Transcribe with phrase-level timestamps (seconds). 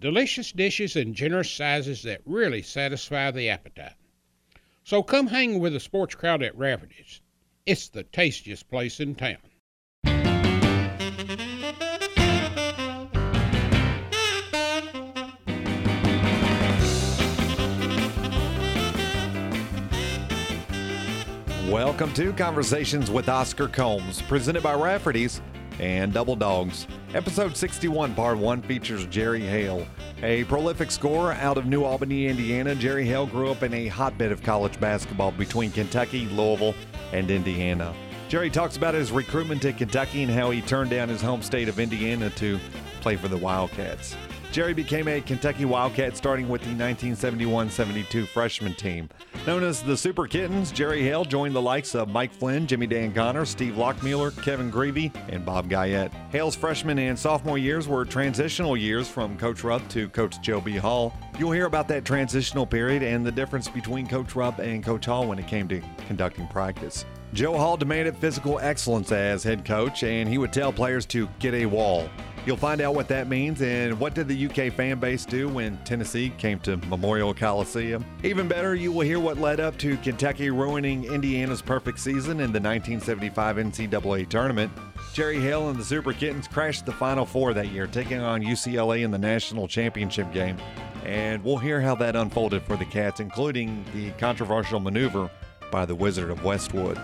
[0.00, 3.94] delicious dishes in generous sizes that really satisfy the appetite.
[4.84, 7.20] So come hang with the sports crowd at Rafferty's.
[7.66, 9.38] It's the tastiest place in town.
[21.68, 25.42] Welcome to Conversations with Oscar Combs, presented by Rafferty's
[25.78, 26.86] and Double Dogs.
[27.14, 29.86] Episode 61, Part 1, features Jerry Hale.
[30.22, 34.32] A prolific scorer out of New Albany, Indiana, Jerry Hale grew up in a hotbed
[34.32, 36.74] of college basketball between Kentucky, Louisville,
[37.12, 37.94] and Indiana.
[38.28, 41.68] Jerry talks about his recruitment to Kentucky and how he turned down his home state
[41.68, 42.58] of Indiana to
[43.00, 44.16] play for the Wildcats.
[44.50, 49.08] Jerry became a Kentucky Wildcat starting with the 1971 72 freshman team.
[49.46, 53.12] Known as the Super Kittens, Jerry Hale joined the likes of Mike Flynn, Jimmy Dan
[53.12, 56.12] Connor, Steve Lochmueller, Kevin Grevey, and Bob Guyette.
[56.30, 60.76] Hale's freshman and sophomore years were transitional years from Coach Rupp to Coach Joe B.
[60.76, 61.14] Hall.
[61.38, 65.28] You'll hear about that transitional period and the difference between Coach Rupp and Coach Hall
[65.28, 67.04] when it came to conducting practice.
[67.34, 71.52] Joe Hall demanded physical excellence as head coach, and he would tell players to get
[71.52, 72.08] a wall.
[72.46, 75.76] You'll find out what that means and what did the UK fan base do when
[75.84, 78.04] Tennessee came to Memorial Coliseum.
[78.22, 82.52] Even better, you will hear what led up to Kentucky ruining Indiana's perfect season in
[82.52, 84.72] the 1975 NCAA tournament.
[85.12, 89.04] Jerry Hale and the Super Kittens crashed the Final Four that year, taking on UCLA
[89.04, 90.56] in the national championship game.
[91.04, 95.30] And we'll hear how that unfolded for the Cats, including the controversial maneuver
[95.70, 96.98] by the Wizard of Westwood.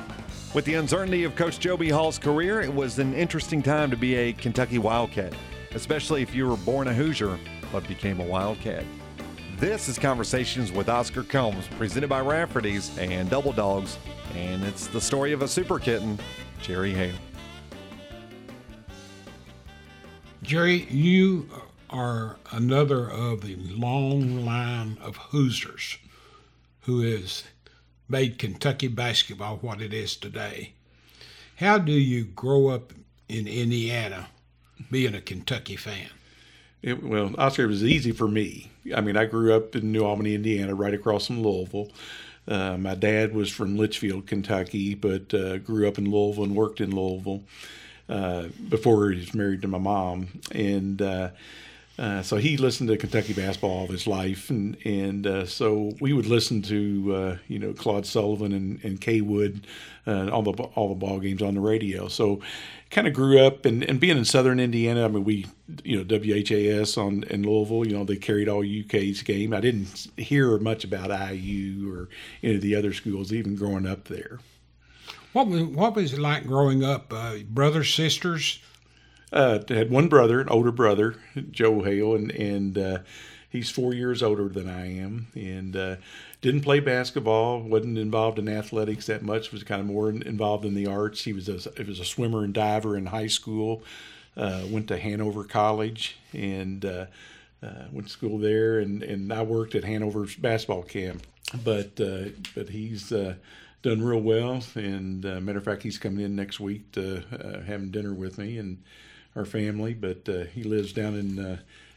[0.55, 1.89] With the uncertainty of Coach Joe B.
[1.89, 5.35] Hall's career, it was an interesting time to be a Kentucky Wildcat,
[5.73, 7.41] especially if you were born a Hoosier
[7.73, 8.85] but became a Wildcat.
[9.59, 13.99] This is Conversations with Oscar Combs, presented by Rafferty's and Double Dogs,
[14.37, 16.21] and it's the story of a super kitten,
[16.63, 17.17] Jerry Hale.
[20.45, 21.49] Jerry, you
[21.91, 25.99] are another of the long line of Hoosiers
[26.83, 27.43] who has
[28.09, 30.73] made Kentucky basketball what it is today.
[31.57, 32.93] How do you grow up
[33.29, 34.29] in Indiana
[34.91, 36.09] being a Kentucky fan?
[36.83, 38.71] It, well, Oscar, it was easy for me.
[38.95, 41.91] I mean, I grew up in New Albany, Indiana, right across from Louisville.
[42.47, 46.81] Uh, my dad was from Litchfield, Kentucky, but uh, grew up in Louisville and worked
[46.81, 47.43] in Louisville
[48.09, 50.29] uh, before he was married to my mom.
[50.53, 51.01] And
[51.97, 56.13] uh, so he listened to Kentucky basketball all his life, and and uh, so we
[56.13, 59.63] would listen to uh, you know Claude Sullivan and, and Cawood,
[60.05, 62.09] uh, all the all the ball games on the radio.
[62.09, 62.41] So
[62.91, 65.05] kind of grew up and, and being in Southern Indiana.
[65.05, 65.47] I mean, we
[65.85, 67.87] you know WHAS on in Louisville.
[67.87, 69.55] You know they carried all UK's game.
[69.55, 72.09] I didn't hear much about IU or
[72.43, 74.41] any of the other schools even growing up there.
[75.33, 77.13] What was what was it like growing up?
[77.13, 78.59] Uh, brothers, sisters
[79.35, 81.17] uh, had one brother, an older brother,
[81.51, 82.99] Joe Hale, and and uh,
[83.51, 85.97] he's four years older than I am, and uh,
[86.41, 90.75] didn't play basketball, wasn't involved in athletics that much, was kind of more involved in
[90.75, 91.25] the arts.
[91.25, 93.83] He was a he was a swimmer and diver in high school.
[94.37, 97.07] Uh, went to Hanover College and uh,
[97.63, 101.25] uh, went to school there, and, and I worked at Hanover's basketball camp.
[101.63, 103.13] But but he's
[103.85, 104.63] done real well.
[104.75, 108.39] And uh, matter of fact, he's coming in next week to uh, having dinner with
[108.39, 108.83] me, and
[109.37, 111.57] our family, but uh, he lives down in uh,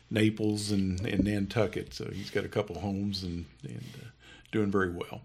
[0.10, 4.08] Naples and, and Nantucket, so he's got a couple homes and, and uh,
[4.52, 5.22] doing very well.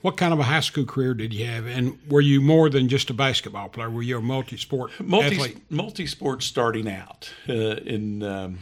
[0.00, 2.88] What kind of a high school career did you have, and were you more than
[2.88, 3.88] just a basketball player?
[3.88, 5.70] Were you a multi-sport multi athlete?
[5.70, 7.32] multi-sport starting out.
[7.48, 8.58] Uh, in um,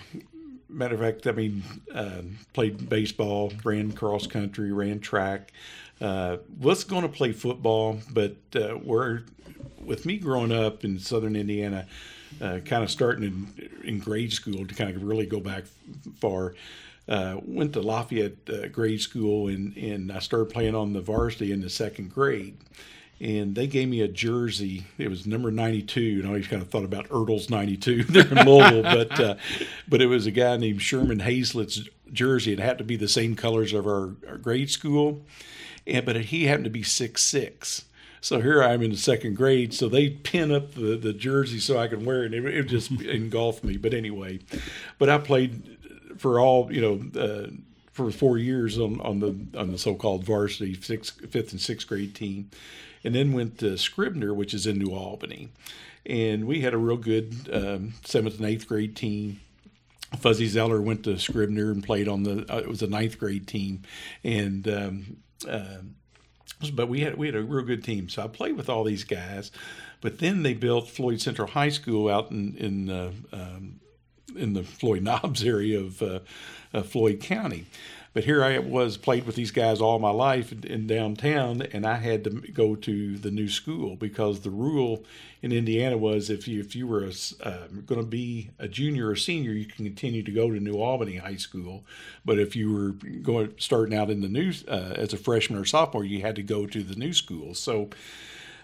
[0.69, 2.23] matter of fact, I mean, uh,
[2.53, 5.53] played baseball, ran cross country, ran track.
[6.01, 9.25] Uh, was going to play football, but uh, where
[9.85, 11.87] with me growing up in Southern Indiana,
[12.41, 15.65] uh, kind of starting in, in grade school to kind of really go back
[16.19, 16.55] far.
[17.09, 21.53] Uh, went to Lafayette uh, grade school and, and I started playing on the varsity
[21.53, 22.57] in the second grade.
[23.21, 24.85] And they gave me a jersey.
[24.99, 26.19] It was number 92.
[26.19, 28.83] And I always kind of thought about Oertel's 92 there in Louisville.
[28.83, 29.35] but, uh,
[29.89, 32.53] but it was a guy named Sherman Hazlett's jersey.
[32.53, 35.23] It had to be the same colors of our, our grade school.
[35.87, 37.85] And, but he happened to be six six.
[38.23, 39.75] So here I'm in the second grade.
[39.75, 42.33] So they pin up the, the jersey so I can wear it.
[42.33, 43.77] It, it just engulfed me.
[43.77, 44.39] But anyway,
[44.99, 45.79] but I played
[46.17, 47.21] for all you know.
[47.21, 47.51] Uh,
[47.91, 52.15] for four years on, on the on the so-called varsity sixth, fifth and sixth grade
[52.15, 52.51] team,
[53.05, 55.51] and then went to Scribner, which is in New Albany,
[56.07, 59.41] and we had a real good um, seventh and eighth grade team.
[60.19, 63.47] Fuzzy Zoeller went to Scribner and played on the uh, it was a ninth grade
[63.47, 63.83] team,
[64.25, 65.17] and um,
[65.47, 65.83] uh,
[66.75, 68.09] but we had we had a real good team.
[68.09, 69.51] So I played with all these guys,
[70.01, 73.81] but then they built Floyd Central High School out in in uh, um,
[74.37, 76.21] in the Floyd Knobs area of, uh,
[76.73, 77.67] of Floyd County.
[78.15, 81.87] But here I was, played with these guys all my life in, in downtown, and
[81.87, 85.05] I had to go to the new school because the rule
[85.41, 87.11] in Indiana was if you if you were
[87.43, 90.77] uh, going to be a junior or senior, you can continue to go to New
[90.81, 91.85] Albany High School,
[92.25, 92.91] but if you were
[93.23, 96.43] going starting out in the new uh, as a freshman or sophomore, you had to
[96.43, 97.55] go to the new school.
[97.55, 97.89] So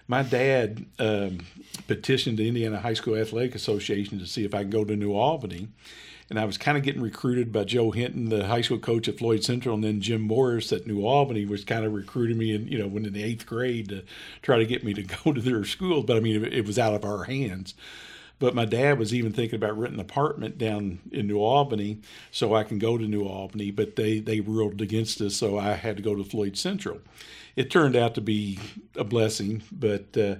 [0.06, 1.40] my dad um,
[1.86, 5.14] petitioned the Indiana High School Athletic Association to see if I could go to New
[5.14, 5.68] Albany
[6.30, 9.18] and I was kind of getting recruited by Joe Hinton, the high school coach at
[9.18, 12.70] Floyd Central, and then Jim Morris at New Albany was kind of recruiting me, and
[12.70, 14.04] you know, when in the eighth grade to
[14.42, 16.02] try to get me to go to their school.
[16.02, 17.74] But I mean, it, it was out of our hands.
[18.38, 21.98] But my dad was even thinking about renting an apartment down in New Albany
[22.30, 25.72] so I can go to New Albany, but they, they ruled against us, so I
[25.72, 27.00] had to go to Floyd Central.
[27.56, 28.60] It turned out to be
[28.94, 30.36] a blessing, but uh,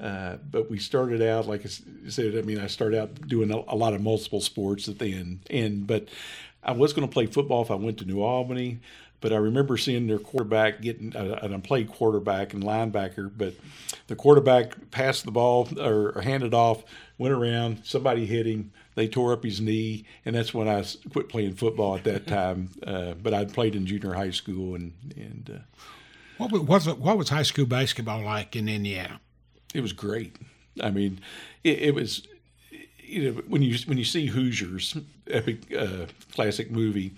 [0.00, 1.70] uh, but we started out, like I
[2.08, 5.12] said, I mean, I started out doing a, a lot of multiple sports at the
[5.12, 5.40] end.
[5.50, 6.08] And but
[6.62, 8.80] I was going to play football if I went to New Albany.
[9.20, 13.54] But I remember seeing their quarterback getting, uh, and I played quarterback and linebacker, but
[14.06, 16.84] the quarterback passed the ball or, or handed off,
[17.18, 21.28] went around, somebody hit him, they tore up his knee, and that's when I quit
[21.28, 22.70] playing football at that time.
[22.86, 25.80] Uh, but I'd played in junior high school, and and uh,
[26.36, 29.20] what was what was high school basketball like in Indiana?
[29.74, 30.36] It was great.
[30.82, 31.20] I mean,
[31.64, 32.26] it, it was
[33.00, 34.96] you know when you when you see Hoosiers
[35.30, 37.14] epic uh, classic movie.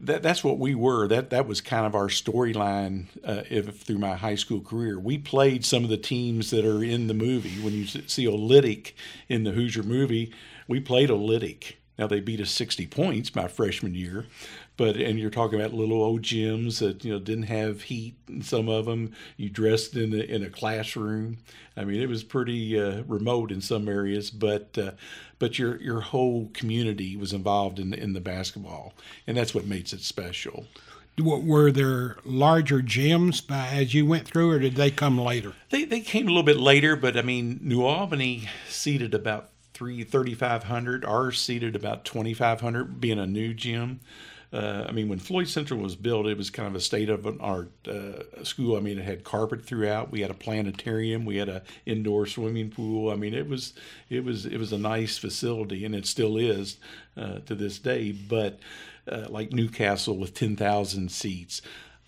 [0.00, 1.08] That, that's what we were.
[1.08, 4.96] That that was kind of our storyline uh, through my high school career.
[4.96, 7.60] We played some of the teams that are in the movie.
[7.60, 8.92] When you see Oolitic
[9.28, 10.32] in the Hoosier movie,
[10.68, 11.74] we played Oolitic.
[11.98, 14.26] Now they beat us 60 points my freshman year,
[14.78, 18.40] but and you're talking about little old gyms that you know didn't have heat in
[18.40, 19.12] some of them.
[19.36, 21.38] You dressed in a, in a classroom.
[21.76, 24.92] I mean, it was pretty uh, remote in some areas, but uh,
[25.38, 28.94] but your your whole community was involved in in the basketball,
[29.26, 30.64] and that's what makes it special.
[31.18, 35.54] Were there larger gyms by, as you went through, or did they come later?
[35.70, 40.04] They they came a little bit later, but I mean, New Albany seated about three
[40.04, 41.04] thirty five hundred.
[41.04, 43.98] Ours seated about twenty five hundred, being a new gym.
[44.50, 47.26] Uh, I mean, when Floyd Central was built, it was kind of a state of
[47.26, 48.76] an art uh, school.
[48.76, 50.10] I mean, it had carpet throughout.
[50.10, 51.26] We had a planetarium.
[51.26, 53.10] We had an indoor swimming pool.
[53.10, 53.74] I mean, it was
[54.08, 56.78] it was it was a nice facility, and it still is
[57.16, 58.12] uh, to this day.
[58.12, 58.58] But
[59.06, 61.60] uh, like Newcastle with ten thousand seats.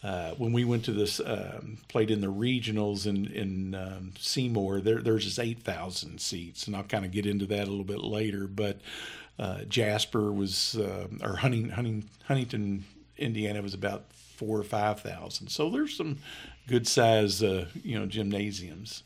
[0.03, 4.81] Uh, when we went to this, um, played in the regionals in in um, Seymour,
[4.81, 7.85] there, there's just eight thousand seats, and I'll kind of get into that a little
[7.85, 8.47] bit later.
[8.47, 8.81] But
[9.41, 12.85] uh, Jasper was, uh, or Hunting, Hunting, Huntington,
[13.17, 15.49] Indiana was about four or five thousand.
[15.49, 16.19] So there's some
[16.69, 19.03] good size, uh, you know, gymnasiums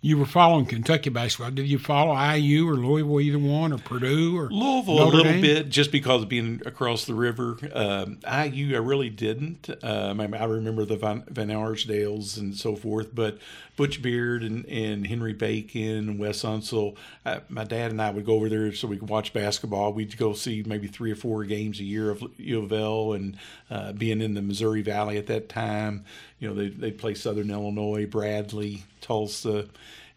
[0.00, 1.50] you were following Kentucky basketball.
[1.50, 5.32] Did you follow IU or Louisville, either one, or Purdue or Louisville Notre a little
[5.32, 5.40] Dame?
[5.40, 7.58] bit, just because of being across the river.
[7.72, 9.68] Um, IU, I really didn't.
[9.82, 13.38] Um, I remember the Van, Van Arsdales and so forth, but
[13.76, 16.96] Butch Beard and, and Henry Bacon and Wes Unseld,
[17.26, 19.92] uh, my dad and I would go over there so we could watch basketball.
[19.92, 23.36] We'd go see maybe three or four games a year of U of L, and
[23.68, 26.04] uh, being in the Missouri Valley at that time,
[26.38, 29.66] you know, they they'd play Southern Illinois, Bradley, Tulsa,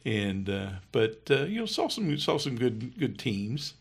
[0.06, 3.74] and uh, but uh, you know saw some saw some good good teams.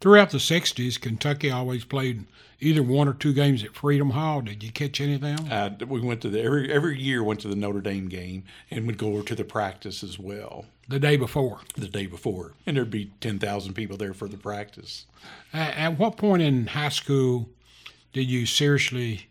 [0.00, 2.24] Throughout the '60s, Kentucky always played
[2.60, 4.40] either one or two games at Freedom Hall.
[4.40, 5.46] Did you catch any of them?
[5.50, 8.86] Uh, we went to the every every year went to the Notre Dame game and
[8.86, 10.66] would go over to the practice as well.
[10.88, 11.60] The day before.
[11.76, 15.06] The day before, and there'd be ten thousand people there for the practice.
[15.52, 17.48] at what point in high school
[18.12, 19.28] did you seriously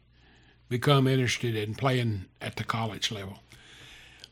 [0.71, 3.39] become interested in playing at the college level?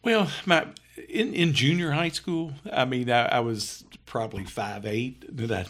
[0.02, 0.68] Well, my
[1.10, 5.26] in, in junior high school, I mean, I, I was probably five eight.
[5.52, 5.66] I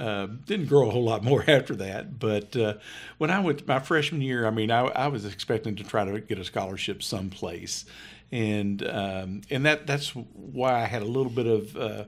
[0.00, 2.20] uh, didn't grow a whole lot more after that.
[2.20, 2.74] But uh,
[3.18, 6.20] when I went my freshman year, I mean, I, I, was expecting to try to
[6.20, 7.84] get a scholarship someplace,
[8.30, 11.76] and um, and that that's why I had a little bit of.
[11.76, 12.04] Uh,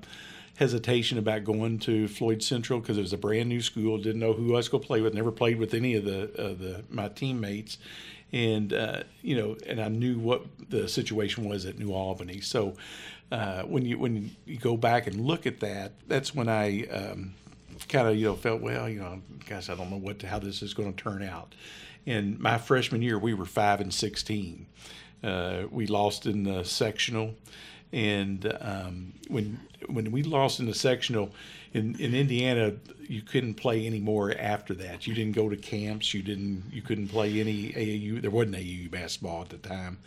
[0.56, 3.98] hesitation about going to Floyd Central because it was a brand new school.
[3.98, 5.14] Didn't know who I was going to play with.
[5.14, 7.78] Never played with any of the uh, the my teammates,
[8.32, 12.40] and uh, you know, and I knew what the situation was at New Albany.
[12.40, 12.76] So
[13.32, 17.34] uh, when you when you go back and look at that, that's when I um,
[17.88, 20.62] kind of you know felt well, you know, guys, I don't know what how this
[20.62, 21.54] is going to turn out.
[22.06, 24.66] And my freshman year, we were five and sixteen.
[25.22, 27.34] Uh, we lost in the sectional,
[27.92, 31.32] and um, when when we lost in the sectional
[31.74, 35.06] in, in Indiana, you couldn't play anymore after that.
[35.06, 36.14] You didn't go to camps.
[36.14, 36.64] You didn't.
[36.72, 38.22] You couldn't play any AAU.
[38.22, 39.98] There wasn't AAU basketball at the time,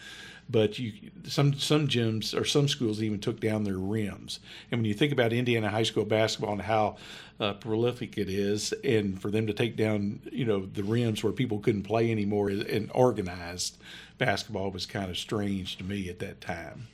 [0.50, 0.94] but you
[1.26, 4.40] some some gyms or some schools even took down their rims.
[4.72, 6.96] And when you think about Indiana high school basketball and how
[7.40, 11.34] uh, prolific it is, and for them to take down you know the rims where
[11.34, 13.78] people couldn't play anymore and organized
[14.18, 16.88] basketball was kind of strange to me at that time.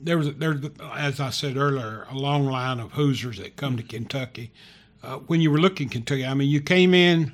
[0.00, 0.58] There was there,
[0.94, 4.52] as I said earlier, a long line of Hoosiers that come to Kentucky.
[5.02, 7.32] Uh, when you were looking Kentucky, I mean, you came in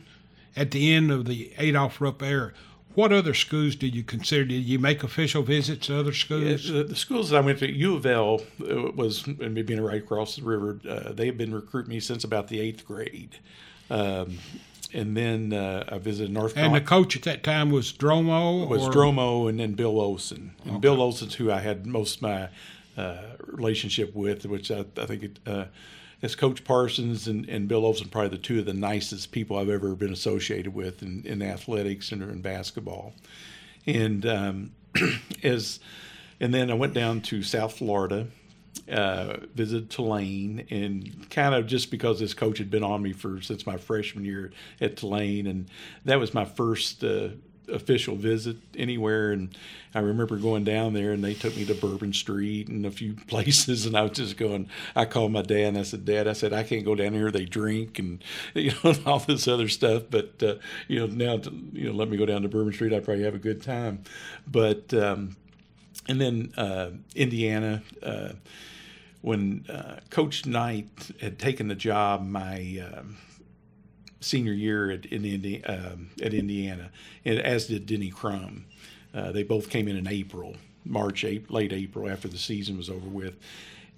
[0.56, 2.52] at the end of the Adolph Rupp era.
[2.94, 4.44] What other schools did you consider?
[4.44, 6.66] Did you make official visits to other schools?
[6.66, 9.80] Yeah, the, the, schools that I went to, U of L uh, was, and being
[9.80, 13.36] right across the river, uh, they have been recruiting me since about the eighth grade.
[13.88, 14.38] Um,
[14.92, 16.56] and then uh, I visited North.
[16.56, 18.66] And the coach at that time was Dromo.
[18.68, 18.90] Was or?
[18.90, 20.54] Dromo, and then Bill Olson.
[20.62, 20.80] And okay.
[20.80, 22.48] Bill Olson's who I had most of my
[22.96, 25.64] uh, relationship with, which I, I think it, uh,
[26.22, 29.68] as Coach Parsons and, and Bill Olson, probably the two of the nicest people I've
[29.68, 33.14] ever been associated with in, in athletics and in basketball.
[33.86, 34.72] And um,
[35.42, 35.80] as
[36.40, 38.26] and then I went down to South Florida
[38.90, 43.40] uh, visited Tulane, and kind of just because this coach had been on me for
[43.40, 45.68] since my freshman year at Tulane, and
[46.04, 47.28] that was my first uh,
[47.68, 49.32] official visit anywhere.
[49.32, 49.56] And
[49.94, 53.14] I remember going down there, and they took me to Bourbon Street and a few
[53.28, 54.68] places, and I was just going.
[54.96, 57.30] I called my dad, and I said, "Dad, I said I can't go down here.
[57.30, 58.22] They drink and
[58.54, 60.04] you know all this other stuff.
[60.10, 60.54] But uh,
[60.88, 62.92] you know now, to, you know, let me go down to Bourbon Street.
[62.92, 64.02] I probably have a good time."
[64.46, 65.36] But um,
[66.08, 67.82] and then uh, Indiana.
[68.02, 68.30] Uh,
[69.20, 73.16] when uh, Coach Knight had taken the job my um,
[74.20, 76.90] senior year at, in Indi- um, at Indiana,
[77.24, 78.66] and as did Denny Crum.
[79.14, 82.88] Uh, they both came in in April, March, April, late April, after the season was
[82.88, 83.36] over with.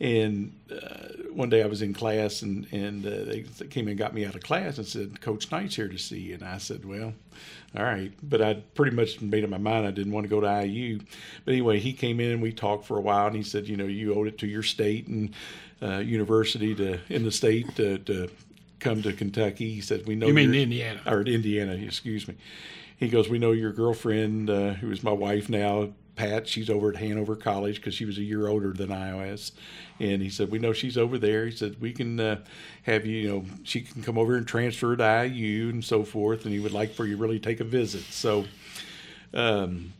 [0.00, 4.12] And uh, one day I was in class, and and uh, they came and got
[4.12, 6.84] me out of class and said, "Coach Knight's here to see you." And I said,
[6.84, 7.14] "Well,
[7.76, 10.40] all right." But I pretty much made up my mind I didn't want to go
[10.40, 11.00] to IU.
[11.45, 13.76] But anyway, he came in and we talked for a while, and he said, "You
[13.76, 15.35] know, you owed it to your state and
[15.83, 18.31] uh, university to in the state to, to
[18.84, 22.36] come to Kentucky." He said, "We know you mean Indiana or Indiana, excuse me."
[22.96, 26.90] He goes, "We know your girlfriend, uh, who is my wife now, Pat, she's over
[26.90, 29.52] at Hanover College because she was a year older than I was.
[29.98, 31.46] And he said, We know she's over there.
[31.46, 32.44] He said, We can uh,
[32.84, 36.44] have you, you know, she can come over and transfer to IU and so forth.
[36.44, 38.02] And he would like for you to really take a visit.
[38.02, 38.44] So
[39.32, 39.92] um,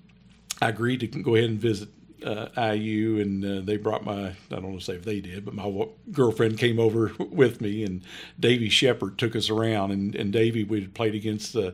[0.63, 1.89] I agreed to go ahead and visit
[2.25, 5.45] uh, IU, and uh, they brought my, I don't want to say if they did,
[5.45, 8.03] but my w- girlfriend came over with me, and
[8.41, 9.93] Davy Shepard took us around.
[9.93, 11.73] And, and Davy, we had played against uh,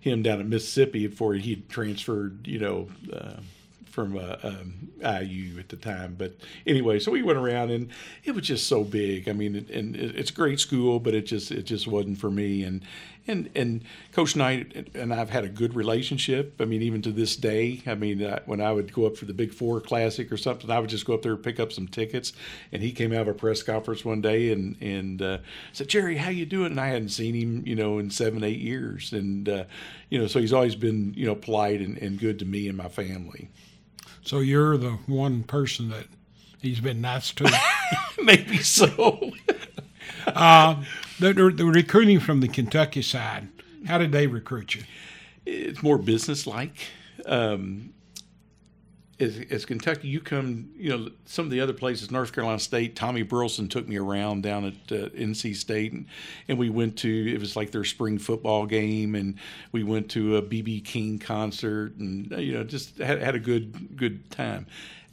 [0.00, 3.40] him down at Mississippi before he transferred, you know uh,
[3.98, 6.14] from uh, um, IU at the time.
[6.16, 7.90] But anyway, so we went around and
[8.22, 9.28] it was just so big.
[9.28, 12.30] I mean, and it, it's a great school, but it just it just wasn't for
[12.30, 12.62] me.
[12.62, 12.82] And
[13.28, 16.60] and and Coach Knight and I've had a good relationship.
[16.60, 17.82] I mean, even to this day.
[17.86, 20.70] I mean, uh, when I would go up for the Big Four Classic or something,
[20.70, 22.32] I would just go up there and pick up some tickets.
[22.72, 25.38] And he came out of a press conference one day and and uh,
[25.72, 28.60] said, "Jerry, how you doing?" And I hadn't seen him, you know, in seven eight
[28.60, 29.12] years.
[29.12, 29.64] And uh,
[30.08, 32.76] you know, so he's always been you know polite and, and good to me and
[32.76, 33.50] my family.
[34.22, 36.06] So you're the one person that
[36.60, 37.50] he's been nice to.
[38.22, 39.32] Maybe so.
[40.26, 40.82] uh,
[41.18, 43.48] the, the, recruiting from the Kentucky side,
[43.86, 44.82] how did they recruit you?
[45.46, 46.76] It's more business-like.
[47.26, 47.92] Um,
[49.20, 52.94] as, as, Kentucky, you come, you know, some of the other places, North Carolina State,
[52.94, 56.06] Tommy Burleson took me around down at uh, NC State, and,
[56.46, 59.34] and we went to, it was like their spring football game, and
[59.72, 63.96] we went to a BB King concert, and, you know, just had, had a good,
[63.96, 64.66] good time.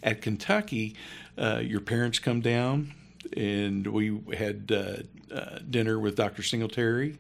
[0.03, 0.95] At Kentucky,
[1.37, 2.93] uh, your parents come down,
[3.35, 6.43] and we had uh, uh dinner with Dr.
[6.43, 7.17] Singletary.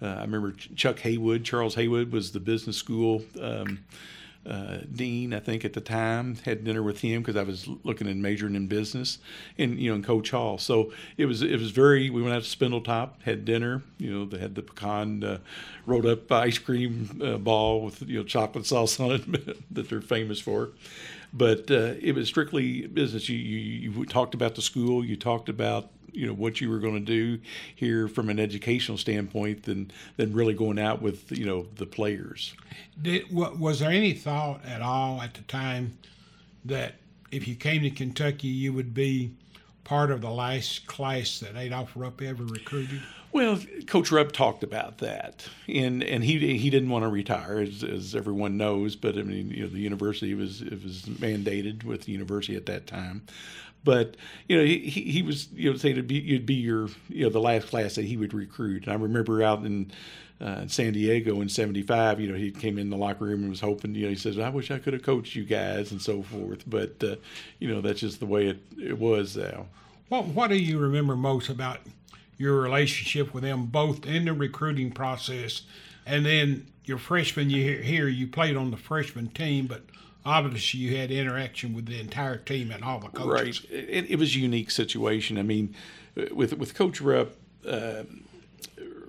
[0.00, 3.22] Uh, I remember Chuck Haywood, Charles Haywood was the business school.
[3.40, 3.80] Um,
[4.48, 8.08] uh, dean, I think at the time, had dinner with him because I was looking
[8.08, 9.18] and majoring in business,
[9.58, 10.58] and you know, in Coach Hall.
[10.58, 12.08] So it was it was very.
[12.10, 13.82] We went out to Spindletop, had dinner.
[13.98, 15.38] You know, they had the pecan uh,
[15.86, 20.00] rolled up ice cream uh, ball with you know chocolate sauce on it that they're
[20.00, 20.70] famous for.
[21.32, 23.28] But uh, it was strictly business.
[23.28, 25.04] You, you you talked about the school.
[25.04, 27.40] You talked about you know what you were going to do
[27.74, 32.54] here from an educational standpoint than than really going out with you know the players.
[33.00, 35.98] Did, was there any thought at all at the time
[36.64, 36.94] that
[37.30, 39.32] if you came to Kentucky, you would be
[39.84, 43.00] part of the last class that Adolph Rupp ever recruited?
[43.30, 47.84] Well, Coach Rupp talked about that, and and he he didn't want to retire, as,
[47.84, 48.96] as everyone knows.
[48.96, 52.66] But I mean, you know, the university was it was mandated with the university at
[52.66, 53.22] that time.
[53.84, 54.16] But
[54.48, 57.30] you know, he, he was you know saying it'd be you'd be your you know
[57.30, 58.84] the last class that he would recruit.
[58.84, 59.92] And I remember out in
[60.40, 63.60] uh, San Diego in '75, you know, he came in the locker room and was
[63.60, 66.22] hoping, you know, he says, "I wish I could have coached you guys" and so
[66.22, 66.64] forth.
[66.66, 67.16] But uh,
[67.58, 69.66] you know, that's just the way it, it was now.
[70.08, 71.80] What What do you remember most about
[72.36, 75.62] your relationship with them, both in the recruiting process,
[76.06, 78.08] and then your freshman year here?
[78.08, 79.82] You played on the freshman team, but
[80.24, 83.64] obviously you had interaction with the entire team and all the coaches.
[83.64, 83.80] Right.
[83.80, 85.38] It, it was a unique situation.
[85.38, 85.74] I mean,
[86.32, 87.36] with with Coach Rupp.
[87.66, 88.04] Uh,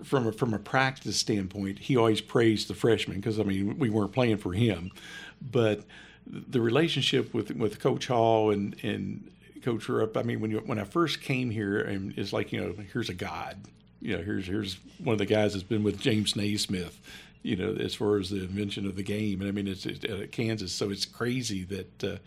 [0.03, 3.89] from a, from a practice standpoint, he always praised the freshmen because I mean we
[3.89, 4.91] weren't playing for him,
[5.39, 5.83] but
[6.25, 9.29] the relationship with with Coach Hall and and
[9.63, 10.15] Coach Rupp.
[10.17, 13.09] I mean when you, when I first came here, and it's like you know here's
[13.09, 13.57] a god,
[14.01, 16.99] you know here's here's one of the guys that's been with James Naismith,
[17.41, 20.03] you know as far as the invention of the game, and I mean it's, it's
[20.05, 22.03] at Kansas, so it's crazy that.
[22.03, 22.17] Uh,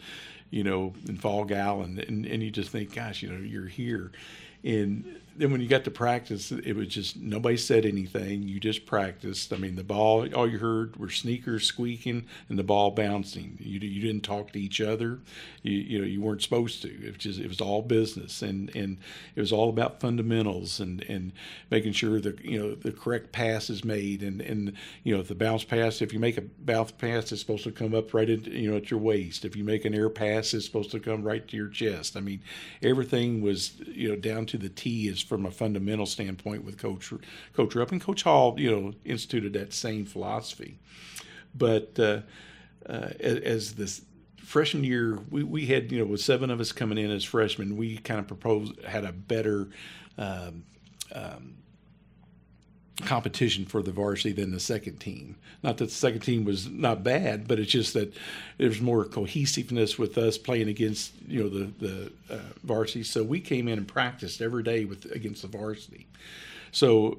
[0.50, 4.12] you know, in Phog Allen, and, and you just think, gosh, you know, you're here.
[4.62, 8.42] And then when you got to practice, it was just nobody said anything.
[8.42, 9.52] You just practiced.
[9.52, 13.56] I mean, the ball, all you heard were sneakers squeaking and the ball bouncing.
[13.60, 15.20] You, you didn't talk to each other.
[15.62, 16.88] You, you know, you weren't supposed to.
[16.88, 18.98] It was just, it was all business, and and
[19.34, 21.32] it was all about fundamentals and and
[21.70, 25.34] making sure that you know the correct pass is made, and and you know the
[25.34, 28.46] bounce pass, if you make a bounce pass, it's supposed to come up right at
[28.46, 29.44] you know at your waist.
[29.44, 32.16] If you make an air pass, it's supposed to come right to your chest.
[32.16, 32.42] I mean,
[32.82, 37.10] everything was you know down to the T is from a fundamental standpoint with Coach
[37.54, 38.54] Coach Rupp and Coach Hall.
[38.60, 40.78] You know, instituted that same philosophy.
[41.54, 42.20] But uh,
[42.86, 44.02] uh, as this
[44.36, 47.78] freshman year, we, we had you know with seven of us coming in as freshmen,
[47.78, 49.70] we kind of proposed had a better.
[50.18, 50.64] Um,
[51.14, 51.54] um,
[53.00, 55.36] competition for the varsity than the second team.
[55.62, 58.12] Not that the second team was not bad, but it's just that
[58.58, 63.02] there's more cohesiveness with us playing against you know the the uh, varsity.
[63.02, 66.06] So we came in and practiced every day with against the varsity.
[66.70, 67.18] So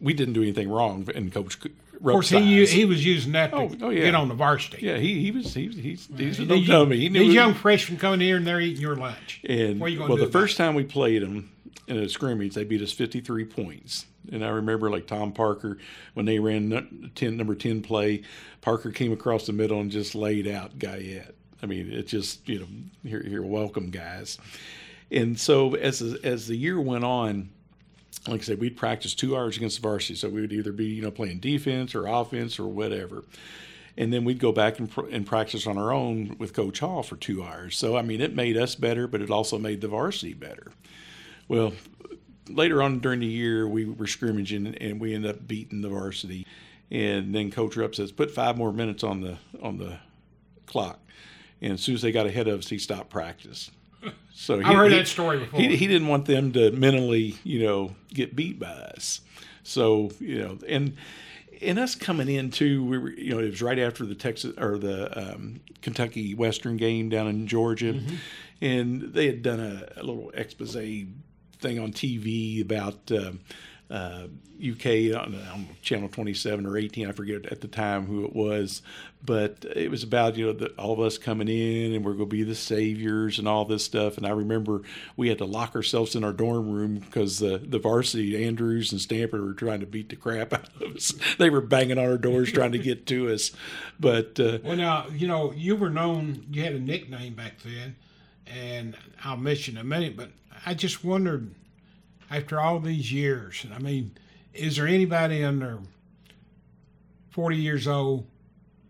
[0.00, 1.58] we didn't do anything wrong, and Coach.
[1.64, 4.04] Of course, he he was using that to oh, oh, yeah.
[4.04, 4.84] get on the varsity.
[4.84, 6.98] Yeah, he he was he, he's he's no dummy.
[6.98, 9.40] He these young freshmen coming here and they're eating your lunch.
[9.48, 11.50] And well, the first time we played them
[11.86, 14.06] in a scrimmage, they beat us 53 points.
[14.32, 15.78] And I remember like Tom Parker
[16.14, 18.22] when they ran 10 number 10 play,
[18.60, 21.34] Parker came across the middle and just laid out Guyette.
[21.62, 22.66] I mean, it just you know,
[23.04, 24.38] here, here, welcome guys.
[25.10, 27.50] And so as as the year went on,
[28.26, 30.86] like I said, we'd practice two hours against the varsity, so we would either be
[30.86, 33.24] you know playing defense or offense or whatever.
[33.96, 37.04] And then we'd go back and, pr- and practice on our own with Coach Hall
[37.04, 37.76] for two hours.
[37.76, 40.72] So I mean, it made us better, but it also made the varsity better.
[41.48, 41.72] Well,
[42.48, 46.46] later on during the year, we were scrimmaging and we ended up beating the varsity.
[46.90, 49.98] And then Coach Rupp says, "Put five more minutes on the on the
[50.66, 51.00] clock."
[51.60, 53.70] And as soon as they got ahead of us, he stopped practice.
[54.34, 55.60] So he, I heard he, that story before.
[55.60, 59.22] He, he didn't want them to mentally, you know, get beat by us.
[59.62, 60.96] So you know, and
[61.62, 64.54] and us coming in too, we were, you know, it was right after the Texas
[64.58, 68.16] or the um, Kentucky Western game down in Georgia, mm-hmm.
[68.60, 70.76] and they had done a, a little expose
[71.64, 73.32] thing on TV about uh,
[73.90, 74.26] uh,
[74.58, 78.82] UK on, on, channel 27 or 18, I forget at the time who it was,
[79.24, 82.28] but it was about you know the, all of us coming in and we're going
[82.28, 84.16] to be the saviors and all this stuff.
[84.16, 84.82] And I remember
[85.16, 89.00] we had to lock ourselves in our dorm room because the the varsity Andrews and
[89.00, 91.12] Stanford were trying to beat the crap out of us.
[91.38, 93.52] They were banging on our doors trying to get to us.
[93.98, 96.46] But uh, well, now you know you were known.
[96.50, 97.96] You had a nickname back then,
[98.46, 100.30] and I'll mention in a minute, but
[100.66, 101.54] I just wondered,
[102.30, 104.12] after all these years, I mean,
[104.52, 105.78] is there anybody under
[107.30, 108.26] 40 years old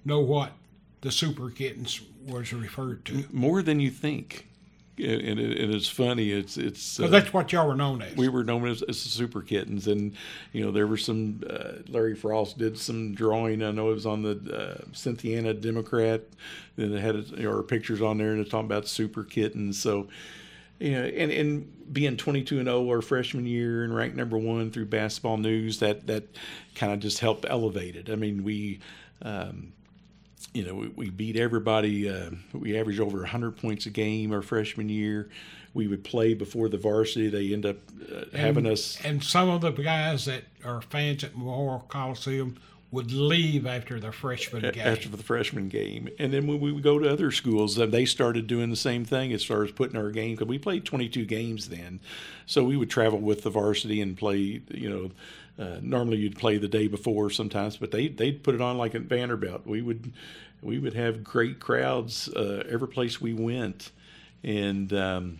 [0.05, 0.53] know what
[1.01, 3.25] the super kittens was referred to?
[3.33, 4.49] More than you think.
[4.97, 6.31] And, it, and it's funny.
[6.31, 8.15] It's it's uh, that's what y'all were known as.
[8.15, 10.15] We were known as, as the Super Kittens, and
[10.53, 11.43] you know there were some.
[11.51, 13.65] Uh, Larry Frost did some drawing.
[13.65, 16.21] I know it was on the uh, Cynthiana Democrat,
[16.77, 19.81] and it had you know, pictures on there, and it's talking about Super Kittens.
[19.81, 20.07] So
[20.79, 24.71] you know, and, and being 22 and 0 our freshman year and ranked number one
[24.71, 26.25] through basketball news, that, that
[26.75, 28.11] kind of just helped elevate it.
[28.11, 28.81] I mean, we,
[29.23, 29.73] um,
[30.53, 32.09] you know, we, we beat everybody.
[32.09, 35.29] Uh, we averaged over 100 points a game our freshman year.
[35.75, 37.29] We would play before the varsity.
[37.29, 37.77] They end up
[38.13, 38.99] uh, having and, us.
[39.05, 42.57] And some of the guys that are fans at Memorial Coliseum
[42.95, 44.87] would leave after their freshman game.
[44.87, 48.47] After the freshman game, and then when we would go to other schools, they started
[48.47, 50.35] doing the same thing as far as putting our game.
[50.35, 52.01] Because we played 22 games then,
[52.47, 54.63] so we would travel with the varsity and play.
[54.73, 55.11] You know.
[55.57, 58.97] Uh, normally you'd play the day before sometimes, but they they'd put it on like
[58.97, 59.65] at Vanderbilt.
[59.65, 60.13] We would
[60.63, 63.93] we would have great crowds uh, every place we went,
[64.43, 65.39] and um,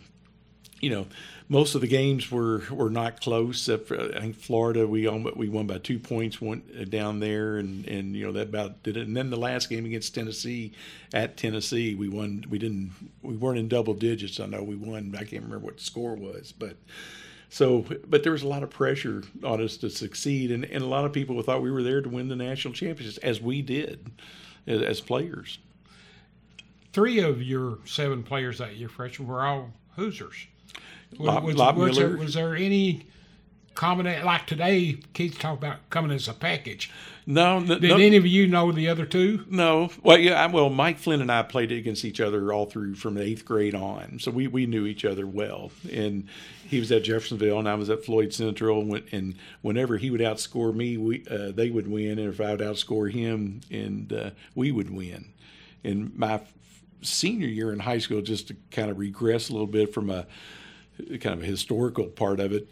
[0.81, 1.07] you know
[1.49, 3.69] most of the games were, were not close.
[3.69, 8.17] I think Florida we we won by two points went uh, down there, and, and
[8.17, 9.07] you know that about did it.
[9.07, 10.73] And then the last game against Tennessee
[11.13, 12.45] at Tennessee, we won.
[12.49, 14.41] We didn't we weren't in double digits.
[14.41, 15.15] I know we won.
[15.15, 16.77] I can't remember what the score was, but.
[17.51, 20.87] So, but there was a lot of pressure on us to succeed, and, and a
[20.87, 24.11] lot of people thought we were there to win the national championships, as we did
[24.67, 25.59] as, as players.
[26.93, 30.49] Three of your seven players that year, freshman, were all Hoosiers.
[31.19, 33.07] Lob, was, Lob was, there, was there any
[33.75, 34.99] common like today?
[35.13, 36.91] Kids talk about coming as a package.
[37.27, 39.45] No, no Did no, any of you know the other two?
[39.49, 39.91] No.
[40.03, 40.45] Well, yeah.
[40.45, 43.75] I- Well, Mike Flynn and I played against each other all through from eighth grade
[43.75, 45.71] on, so we, we knew each other well.
[45.91, 46.29] And
[46.69, 48.81] he was at Jeffersonville, and I was at Floyd Central.
[48.81, 52.41] And, when, and whenever he would outscore me, we uh, they would win, and if
[52.41, 55.33] I would outscore him, and uh, we would win.
[55.83, 56.41] And my
[57.01, 60.27] senior year in high school, just to kind of regress a little bit from a
[61.21, 62.69] kind of a historical part of it,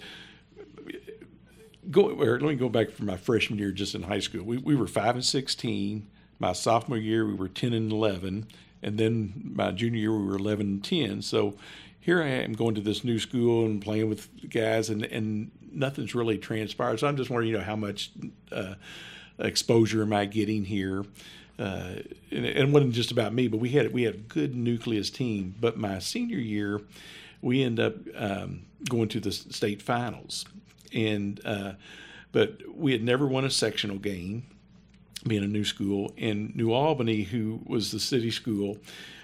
[1.90, 4.44] go let me go back from my freshman year just in high school.
[4.44, 6.08] We we were five and sixteen.
[6.38, 8.46] My sophomore year we were ten and eleven,
[8.82, 11.22] and then my junior year we were eleven and ten.
[11.22, 11.56] So
[12.00, 16.14] here I am going to this new school and playing with guys, and and nothing's
[16.14, 17.00] really transpired.
[17.00, 18.10] So I'm just wondering, you know, how much
[18.50, 18.74] uh,
[19.38, 21.04] exposure am I getting here?
[21.58, 21.94] Uh,
[22.30, 25.10] and, and it wasn't just about me, but we had we had a good nucleus
[25.10, 25.54] team.
[25.60, 26.80] But my senior year,
[27.42, 30.46] we end up um, going to the state finals,
[30.94, 31.72] and uh,
[32.30, 34.44] but we had never won a sectional game,
[35.26, 36.12] being a new school.
[36.16, 38.78] And New Albany, who was the city school,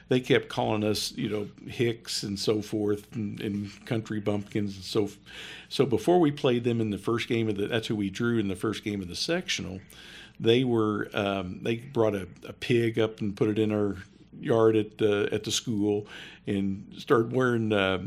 [0.09, 4.85] they kept calling us, you know, Hicks and so forth, and, and country bumpkins and
[4.85, 5.09] so.
[5.69, 8.39] So before we played them in the first game of the, that's who we drew
[8.39, 9.81] in the first game of the sectional.
[10.41, 13.97] They were um, they brought a, a pig up and put it in our
[14.41, 16.07] yard at the at the school,
[16.47, 17.73] and started wearing.
[17.73, 18.03] Uh,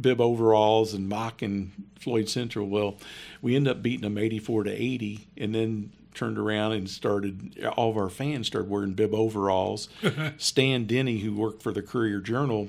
[0.00, 2.66] bib overalls and mocking Floyd Central.
[2.66, 2.96] Well,
[3.42, 7.62] we ended up beating them 84 to 80, and then turned around and started.
[7.76, 9.88] All of our fans started wearing bib overalls.
[10.36, 12.68] Stan Denny, who worked for the Courier Journal,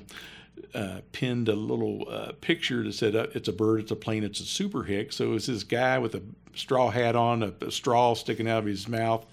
[0.74, 4.24] uh, pinned a little uh, picture that said, uh, "It's a bird, it's a plane,
[4.24, 6.22] it's a super hick." So it was this guy with a
[6.54, 9.26] straw hat on, a, a straw sticking out of his mouth,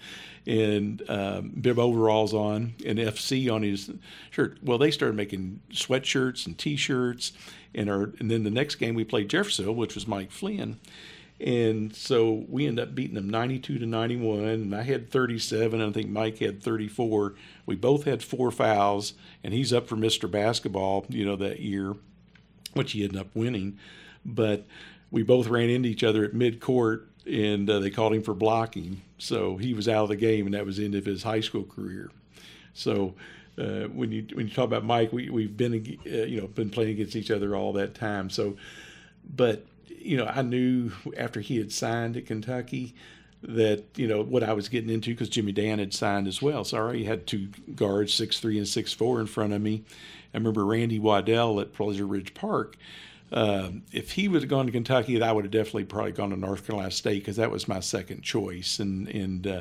[0.46, 3.90] and um, bib overalls on, and FC on his
[4.30, 4.58] shirt.
[4.62, 7.32] Well, they started making sweatshirts and T-shirts,
[7.74, 10.78] and our and then the next game we played Jeffersonville, which was Mike Flynn.
[11.40, 14.44] And so we ended up beating them 92 to 91.
[14.44, 17.34] And I had 37, and I think Mike had 34.
[17.66, 20.30] We both had four fouls, and he's up for Mr.
[20.30, 21.96] Basketball, you know, that year,
[22.74, 23.76] which he ended up winning.
[24.24, 24.66] But
[25.12, 28.34] we both ran into each other at mid court, and uh, they called him for
[28.34, 29.02] blocking.
[29.18, 31.40] So he was out of the game, and that was the end of his high
[31.40, 32.10] school career.
[32.74, 33.14] So
[33.58, 35.74] uh, when you when you talk about Mike, we we've been
[36.06, 38.30] uh, you know been playing against each other all that time.
[38.30, 38.56] So,
[39.36, 42.94] but you know, I knew after he had signed at Kentucky
[43.42, 46.64] that you know what I was getting into because Jimmy Dan had signed as well.
[46.64, 49.84] So I already had two guards, six three and six four, in front of me.
[50.32, 52.76] I remember Randy Waddell at Pleasure Ridge Park.
[53.32, 56.36] Uh, if he would have gone to Kentucky, I would have definitely probably gone to
[56.36, 58.78] North Carolina State because that was my second choice.
[58.78, 59.60] And and uh,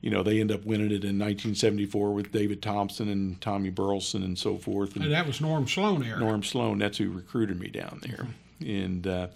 [0.00, 4.22] you know they end up winning it in 1974 with David Thompson and Tommy Burleson
[4.22, 4.96] and so forth.
[4.96, 6.18] And that was Norm Sloan era.
[6.18, 8.26] Norm Sloan, that's who recruited me down there.
[8.60, 9.28] And uh,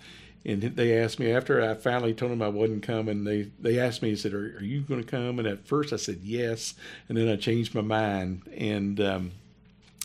[0.47, 3.25] and they asked me after I finally told them I wasn't coming.
[3.25, 5.93] They they asked me, they said, "Are, are you going to come?" And at first
[5.93, 6.75] I said yes,
[7.09, 8.43] and then I changed my mind.
[8.57, 9.33] And um,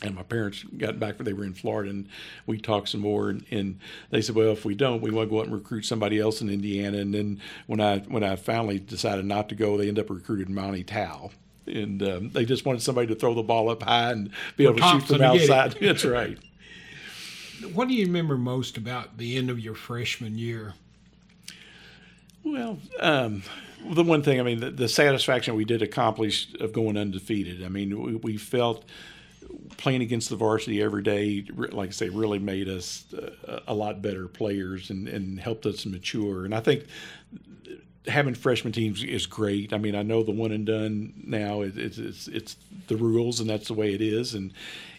[0.02, 2.08] and my parents got back for they were in Florida, and
[2.46, 3.30] we talked some more.
[3.30, 5.86] And, and they said, "Well, if we don't, we want to go out and recruit
[5.86, 9.78] somebody else in Indiana." And then when I when I finally decided not to go,
[9.78, 11.32] they ended up recruiting Monte Towe.
[11.68, 14.78] And um, they just wanted somebody to throw the ball up high and be able
[14.78, 15.50] to shoot from to get it.
[15.50, 15.78] outside.
[15.82, 16.38] That's right.
[17.74, 20.74] What do you remember most about the end of your freshman year?
[22.44, 23.44] Well, um,
[23.88, 27.64] the one thing, I mean, the, the satisfaction we did accomplish of going undefeated.
[27.64, 28.84] I mean, we, we felt
[29.78, 34.02] playing against the varsity every day, like I say, really made us uh, a lot
[34.02, 36.46] better players and, and helped us mature.
[36.46, 36.86] And I think
[38.08, 39.74] having freshman teams is great.
[39.74, 42.56] I mean, I know the one and done now is it's, it's, it's
[42.88, 44.54] the rules and that's the way it is, and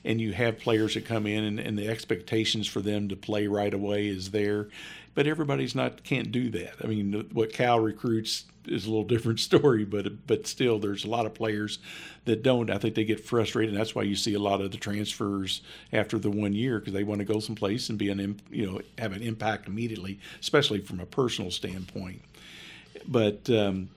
[0.05, 3.47] and you have players that come in and, and the expectations for them to play
[3.47, 4.69] right away is there,
[5.15, 6.75] but everybody's not can't do that.
[6.83, 11.09] I mean, what Cal recruits is a little different story, but but still, there's a
[11.09, 11.79] lot of players
[12.25, 12.71] that don't.
[12.71, 13.75] I think they get frustrated.
[13.75, 17.05] That's why you see a lot of the transfers after the one year because they
[17.05, 21.01] want to go someplace and be an you know have an impact immediately, especially from
[21.01, 22.23] a personal standpoint.
[23.07, 23.89] But um,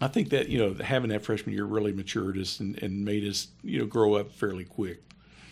[0.00, 3.24] I think that you know having that freshman year really matured us and, and made
[3.24, 5.02] us you know grow up fairly quick.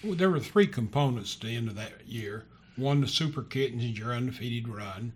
[0.02, 2.44] Well, there were three components to the end of that year.
[2.76, 5.12] One, the Super Kittens and your undefeated run.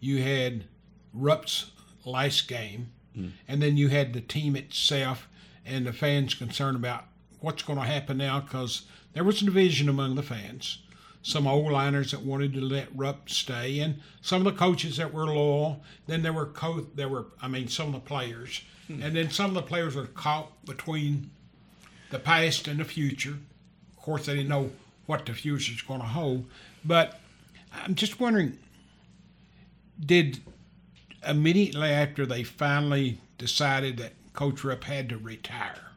[0.00, 0.64] You had
[1.12, 1.70] Rupp's
[2.08, 3.32] last game, mm.
[3.46, 5.28] and then you had the team itself
[5.64, 7.04] and the fans concerned about
[7.40, 10.78] what's going to happen now because there was a division among the fans.
[11.22, 15.12] Some old liners that wanted to let Rupp stay, and some of the coaches that
[15.12, 15.82] were loyal.
[16.06, 19.04] Then there were co- there were I mean some of the players, mm.
[19.04, 21.30] and then some of the players were caught between
[22.10, 23.36] the past and the future.
[23.96, 24.70] Of course, they didn't know
[25.06, 26.46] what the future is going to hold,
[26.84, 27.20] but
[27.72, 28.58] I'm just wondering,
[29.98, 30.40] did
[31.28, 35.92] immediately after they finally decided that Coach Rupp had to retire,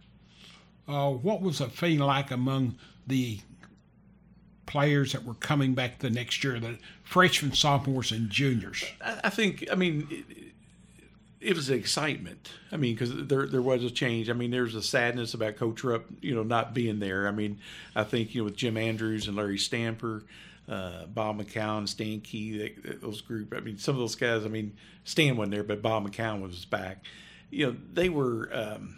[0.87, 2.75] uh, what was the feeling like among
[3.07, 3.39] the
[4.65, 8.83] players that were coming back the next year, the freshmen, sophomores, and juniors?
[9.01, 10.25] I think, I mean, it,
[11.41, 12.51] it was excitement.
[12.71, 14.29] I mean, because there there was a change.
[14.29, 17.27] I mean, there's a sadness about Coach Rupp, you know, not being there.
[17.27, 17.59] I mean,
[17.95, 20.23] I think you know with Jim Andrews and Larry Stamper,
[20.71, 23.53] uh, Bob McCown, Stan Key, those group.
[23.55, 24.45] I mean, some of those guys.
[24.45, 27.05] I mean, Stan wasn't there, but Bob McCown was back.
[27.51, 28.49] You know, they were.
[28.51, 28.95] Um,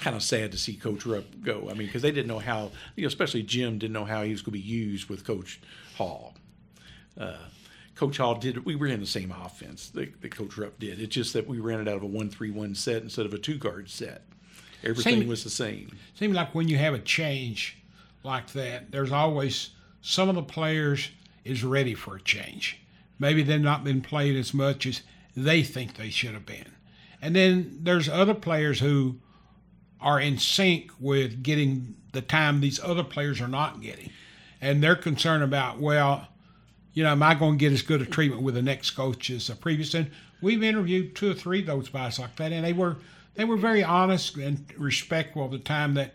[0.00, 1.68] kind of sad to see Coach Rupp go.
[1.68, 4.30] I mean, because they didn't know how, you know, especially Jim didn't know how he
[4.30, 5.60] was going to be used with Coach
[5.96, 6.36] Hall.
[7.18, 7.36] Uh,
[7.96, 8.64] Coach Hall did.
[8.64, 11.00] We were in the same offense that, that Coach Rupp did.
[11.00, 13.90] It's just that we ran it out of a one-three-one set instead of a two-guard
[13.90, 14.22] set.
[14.82, 15.94] Everything seemed, was the same.
[16.14, 17.76] Seems like when you have a change
[18.22, 21.10] like that, there's always some of the players
[21.44, 22.80] is ready for a change.
[23.18, 25.02] Maybe they've not been played as much as
[25.36, 26.72] they think they should have been.
[27.22, 29.16] And then there's other players who
[30.00, 34.10] are in sync with getting the time these other players are not getting.
[34.60, 36.28] And they're concerned about, well,
[36.92, 39.30] you know, am I going to get as good a treatment with the next coach
[39.30, 39.94] as the previous?
[39.94, 40.10] And
[40.40, 42.96] we've interviewed two or three of those guys like that, and they were
[43.34, 46.14] they were very honest and respectful of the time that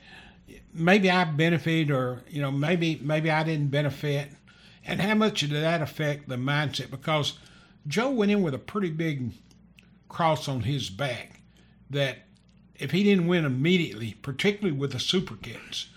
[0.74, 4.30] maybe I benefited or you know maybe maybe I didn't benefit,
[4.86, 6.92] and how much did that affect the mindset?
[6.92, 7.40] Because
[7.88, 9.32] Joe went in with a pretty big
[10.10, 11.42] cross on his back
[11.90, 12.20] that
[12.76, 15.90] if he didn't win immediately, particularly with the super kids,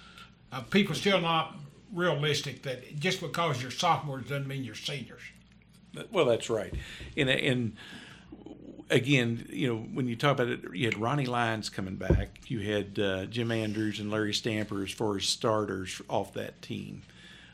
[0.53, 1.57] uh, people still not
[1.93, 5.23] realistic that just because you're sophomores doesn't mean you're seniors.
[6.13, 6.73] Well, that's right,
[7.17, 7.77] and and
[8.91, 12.41] again, you know, when you talk about it, you had Ronnie Lyons coming back.
[12.47, 17.03] You had uh, Jim Andrews and Larry Stamper as far starters off that team.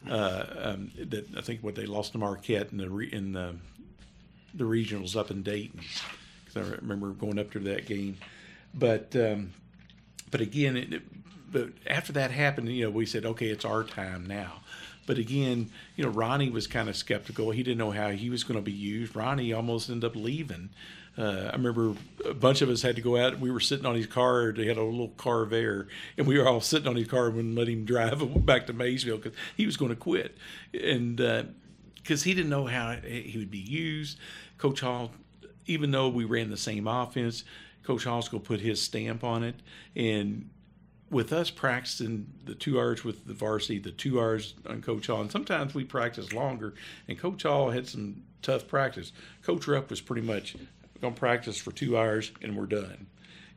[0.08, 3.56] Uh, um, that I think what they lost to Marquette in the re, in the
[4.52, 5.80] the regionals up in Dayton.
[6.44, 8.18] Because I remember going up to that game,
[8.74, 9.52] but um,
[10.30, 11.02] but again, it,
[11.50, 14.60] but after that happened, you know, we said, okay, it's our time now.
[15.06, 17.50] But again, you know, Ronnie was kind of skeptical.
[17.50, 19.14] He didn't know how he was going to be used.
[19.14, 20.70] Ronnie almost ended up leaving
[21.16, 23.38] uh, I remember a bunch of us had to go out.
[23.38, 24.52] We were sitting on his car.
[24.52, 25.86] They had a little car there,
[26.18, 28.72] and we were all sitting on his car and wouldn't let him drive back to
[28.72, 30.36] Maysville because he was going to quit,
[30.72, 34.18] and because uh, he didn't know how he would be used.
[34.58, 35.12] Coach Hall,
[35.66, 37.44] even though we ran the same offense,
[37.84, 39.56] Coach to put his stamp on it,
[39.94, 40.50] and
[41.10, 45.20] with us practicing the two hours with the varsity, the two hours on Coach Hall,
[45.20, 46.74] and sometimes we practice longer.
[47.06, 49.12] And Coach Hall had some tough practice.
[49.42, 50.56] Coach Rupp was pretty much
[51.12, 53.06] to practice for two hours and we're done.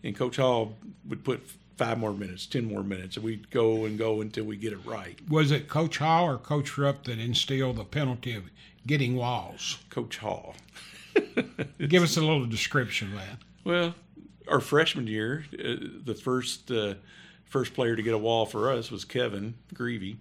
[0.03, 0.75] And Coach Hall
[1.07, 4.57] would put five more minutes, ten more minutes, and we'd go and go until we
[4.57, 5.17] get it right.
[5.29, 8.43] Was it Coach Hall or Coach Rupp that instilled the penalty of
[8.86, 9.77] getting walls?
[9.89, 10.55] Coach Hall.
[11.88, 13.38] Give us a little description of that.
[13.63, 13.95] Well,
[14.47, 16.95] our freshman year, uh, the first uh,
[17.45, 20.17] first player to get a wall for us was Kevin Grevey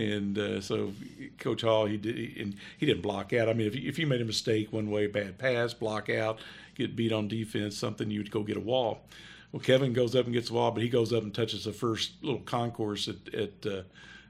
[0.00, 0.92] and uh, so
[1.38, 3.48] Coach Hall, he did, and he didn't block out.
[3.48, 6.38] I mean, if if you made a mistake one way, bad pass, block out,
[6.74, 9.02] get beat on defense, something, you'd go get a wall.
[9.52, 11.72] Well, Kevin goes up and gets the wall, but he goes up and touches the
[11.72, 13.34] first little concourse at.
[13.34, 13.82] at uh,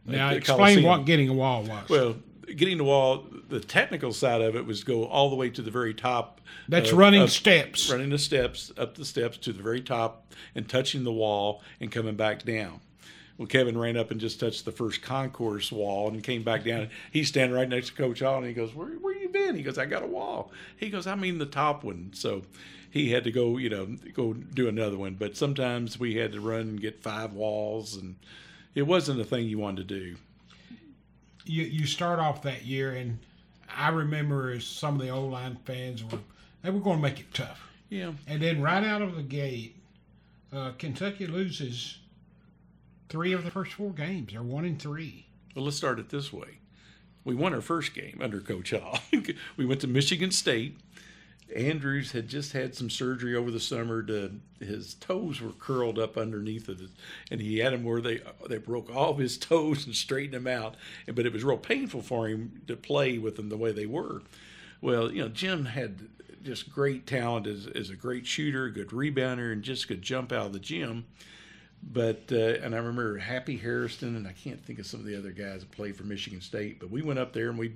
[0.06, 0.84] now, at explain Coliseum.
[0.84, 1.88] what getting a wall was.
[1.88, 2.16] Well,
[2.56, 5.70] getting the wall, the technical side of it was go all the way to the
[5.70, 6.40] very top.
[6.68, 7.90] That's running steps.
[7.90, 11.92] Running the steps up the steps to the very top and touching the wall and
[11.92, 12.80] coming back down.
[13.40, 16.90] Well, Kevin ran up and just touched the first concourse wall and came back down.
[17.10, 19.56] He's standing right next to Coach Hall, and he goes, "Where, where you been?
[19.56, 20.52] He goes, I got a wall.
[20.76, 22.10] He goes, I mean the top one.
[22.12, 22.42] So
[22.90, 25.14] he had to go, you know, go do another one.
[25.14, 28.16] But sometimes we had to run and get five walls, and
[28.74, 30.16] it wasn't a thing you wanted to do.
[31.46, 33.20] You you start off that year, and
[33.74, 36.18] I remember as some of the old line fans were
[36.60, 37.70] they were going to make it tough.
[37.88, 38.12] Yeah.
[38.26, 39.76] And then right out of the gate,
[40.52, 41.99] uh, Kentucky loses
[43.10, 44.32] three of the first four games.
[44.32, 45.26] They're one and three.
[45.54, 46.58] Well, let's start it this way.
[47.24, 49.00] We won our first game under Coach Hall.
[49.58, 50.78] we went to Michigan State.
[51.54, 54.02] Andrews had just had some surgery over the summer.
[54.04, 56.78] To his toes were curled up underneath it,
[57.30, 60.46] and he had them where they they broke all of his toes and straightened them
[60.46, 60.76] out.
[61.12, 64.22] But it was real painful for him to play with them the way they were.
[64.80, 66.08] Well, you know, Jim had
[66.42, 70.46] just great talent as, as a great shooter, good rebounder, and just could jump out
[70.46, 71.04] of the gym.
[71.82, 75.16] But uh, and I remember Happy Harrison, and I can't think of some of the
[75.16, 76.78] other guys that played for Michigan State.
[76.78, 77.74] But we went up there and we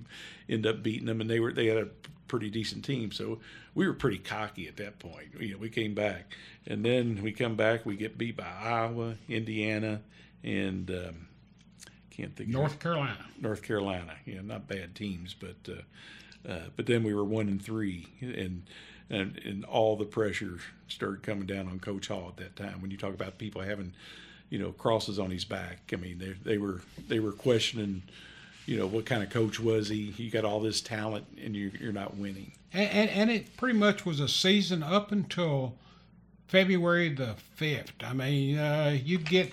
[0.48, 1.88] ended up beating them, and they were they had a
[2.28, 3.12] pretty decent team.
[3.12, 3.40] So
[3.74, 5.28] we were pretty cocky at that point.
[5.38, 6.32] You know, we came back,
[6.66, 10.02] and then we come back, we get beat by Iowa, Indiana,
[10.42, 11.26] and um,
[12.10, 13.24] can't think North Carolina.
[13.40, 14.14] North Carolina.
[14.26, 18.64] Yeah, not bad teams, but uh, uh, but then we were one and three, and
[19.10, 22.80] and and all the pressure started coming down on Coach Hall at that time.
[22.80, 23.92] When you talk about people having,
[24.50, 28.02] you know, crosses on his back, I mean they they were they were questioning,
[28.66, 30.10] you know, what kind of coach was he?
[30.10, 32.52] He got all this talent, and you you're not winning.
[32.72, 35.76] And, and, and it pretty much was a season up until
[36.48, 37.92] February the fifth.
[38.02, 39.52] I mean, uh, you get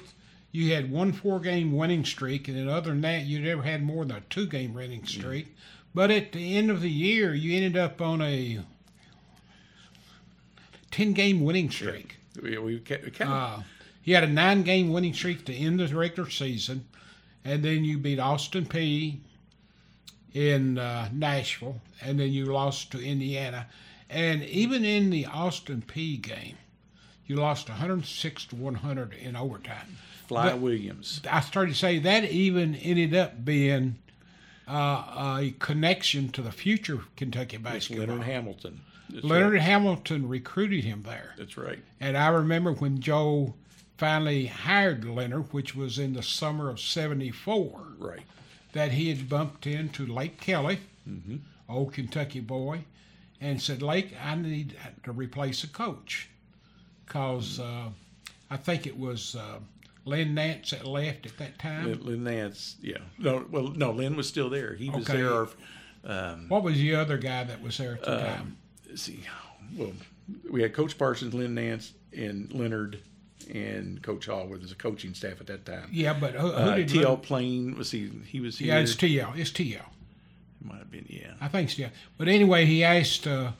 [0.51, 3.83] you had one four game winning streak, and then other than that, you never had
[3.83, 5.47] more than a two game winning streak.
[5.47, 5.59] Mm.
[5.93, 8.59] But at the end of the year, you ended up on a
[10.91, 12.17] 10 game winning streak.
[12.36, 12.41] Yeah.
[12.43, 13.62] We, we, we uh,
[14.01, 16.86] he had a nine game winning streak to end the regular season.
[17.43, 19.17] And then you beat Austin Peay
[20.34, 21.82] in uh, Nashville.
[22.01, 23.67] And then you lost to Indiana.
[24.10, 26.58] And even in the Austin Peay game,
[27.25, 29.97] you lost 106 to 100 in overtime.
[30.27, 31.21] Fly but Williams.
[31.30, 33.95] I started to say that even ended up being
[34.67, 38.08] uh, a connection to the future Kentucky basketball.
[38.08, 38.82] Leonard Hamilton.
[39.12, 39.62] That's Leonard right.
[39.62, 41.34] Hamilton recruited him there.
[41.38, 41.80] That's right.
[42.00, 43.56] And I remember when Joe
[43.97, 47.82] finally hired Leonard, which was in the summer of '74.
[47.97, 48.21] Right.
[48.74, 51.38] That he had bumped into Lake Kelly, mm-hmm.
[51.67, 52.86] old Kentucky boy,
[53.41, 56.30] and said, "Lake, I need to replace a coach,
[57.06, 57.89] because uh,
[58.50, 59.60] I think it was." Uh,
[60.04, 61.93] Lynn Nance that left at that time.
[62.02, 62.97] Lynn, Nance, yeah.
[63.19, 64.74] No, well, no, Lynn was still there.
[64.74, 65.21] He was okay.
[65.21, 65.47] there.
[66.04, 68.58] Um, what was the other guy that was there at the uh, time?
[68.95, 69.23] See,
[69.77, 69.91] well,
[70.49, 72.99] we had Coach Parsons, Lynn Nance, and Leonard,
[73.54, 75.89] and Coach Hall with his coaching staff at that time.
[75.91, 78.10] Yeah, but who, who uh, did TL Plain was he?
[78.27, 78.69] He was here.
[78.69, 79.38] Yeah, it's TL.
[79.38, 79.75] It's TL.
[79.75, 79.82] It
[80.62, 81.34] might have been, yeah.
[81.41, 81.88] I think so.
[82.17, 83.27] But anyway, he asked.
[83.27, 83.51] Uh,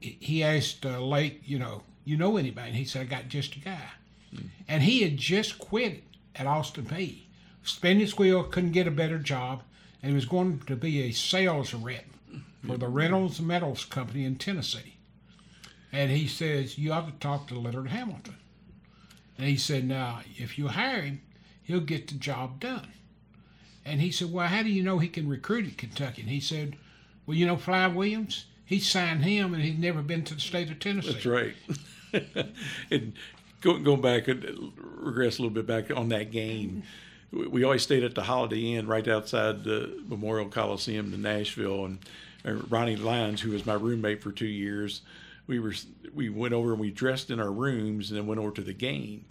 [0.00, 2.68] he asked uh, Lake, you know, you know anybody?
[2.68, 3.90] And he said, I got just a guy.
[4.34, 4.46] Mm.
[4.68, 6.02] And he had just quit
[6.34, 7.22] at Austin Peay.
[7.62, 9.62] Spin his wheel, couldn't get a better job,
[10.02, 12.04] and he was going to be a sales rep
[12.66, 14.96] for the Reynolds Metals Company in Tennessee.
[15.92, 18.36] And he says, You ought to talk to Leonard Hamilton.
[19.38, 21.22] And he said, Now, if you hire him,
[21.62, 22.88] he'll get the job done.
[23.84, 26.22] And he said, Well, how do you know he can recruit at Kentucky?
[26.22, 26.76] And he said,
[27.26, 28.46] Well, you know Fly Williams?
[28.64, 31.12] He signed him and he'd never been to the state of Tennessee.
[31.12, 31.54] That's right.
[32.90, 33.12] and
[33.60, 36.82] going, going back, and regress a little bit back on that game
[37.32, 41.98] we always stayed at the Holiday Inn right outside the Memorial Coliseum in Nashville, and
[42.46, 45.02] Ronnie Lyons, who was my roommate for two years,
[45.46, 45.74] we were
[46.14, 48.72] we went over and we dressed in our rooms and then went over to the
[48.72, 49.24] game,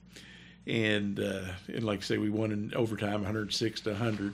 [0.66, 4.34] and uh, and like I say, we won in overtime, 106 to 100.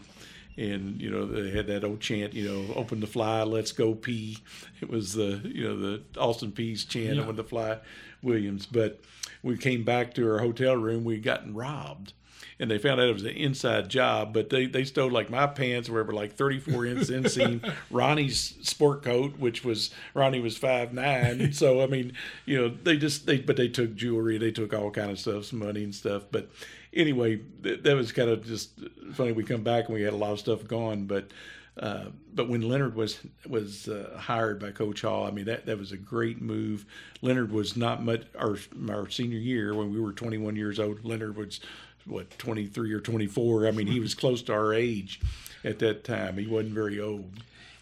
[0.57, 3.95] And you know they had that old chant, you know, "Open the fly, let's go
[3.95, 4.37] pee."
[4.81, 7.21] It was the you know the Austin Peay's chant, yeah.
[7.21, 7.77] "Open the fly,
[8.21, 8.99] Williams." But
[9.41, 12.11] we came back to our hotel room, we'd gotten robbed,
[12.59, 15.47] and they found out it was an inside job, but they, they stole like my
[15.47, 21.53] pants were like 34 inch inseam, Ronnie's sport coat, which was Ronnie was five nine.
[21.53, 22.13] So I mean,
[22.45, 25.45] you know, they just they but they took jewelry, they took all kind of stuff,
[25.45, 26.23] some money and stuff.
[26.31, 26.49] But
[26.93, 28.71] anyway, that, that was kind of just
[29.13, 29.31] funny.
[29.31, 31.31] We come back and we had a lot of stuff gone, but.
[31.77, 35.79] Uh, but when Leonard was was uh, hired by Coach Hall, I mean that that
[35.79, 36.85] was a great move.
[37.21, 38.57] Leonard was not much our
[38.89, 41.05] our senior year when we were 21 years old.
[41.05, 41.61] Leonard was
[42.05, 45.19] what 23 or 24 i mean he was close to our age
[45.63, 46.37] at that time.
[46.37, 47.31] He wasn't very old.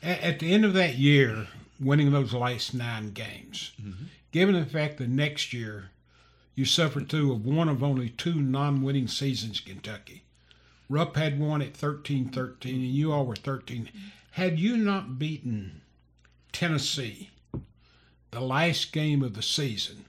[0.04, 1.48] At the end of that year
[1.80, 4.06] winning those last nine games mm-hmm.
[4.32, 5.92] given the fact the next year
[6.56, 10.24] you suffered through of one of only two non-winning seasons kentucky.
[10.90, 13.90] Rupp had won at 13-13 and you all were 13
[14.32, 15.82] had you not beaten
[16.52, 17.30] Tennessee,
[18.32, 20.06] the last game of the season,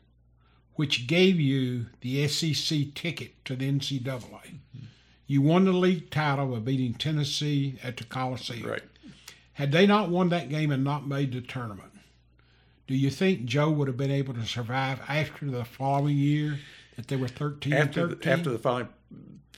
[0.80, 4.54] which gave you the SEC ticket to the NCAA.
[5.26, 8.66] You won the league title by beating Tennessee at the Coliseum.
[8.66, 8.82] Right.
[9.52, 11.92] Had they not won that game and not made the tournament,
[12.86, 16.58] do you think Joe would have been able to survive after the following year
[16.96, 18.18] that they were 13 after 13?
[18.18, 18.88] the, after the following,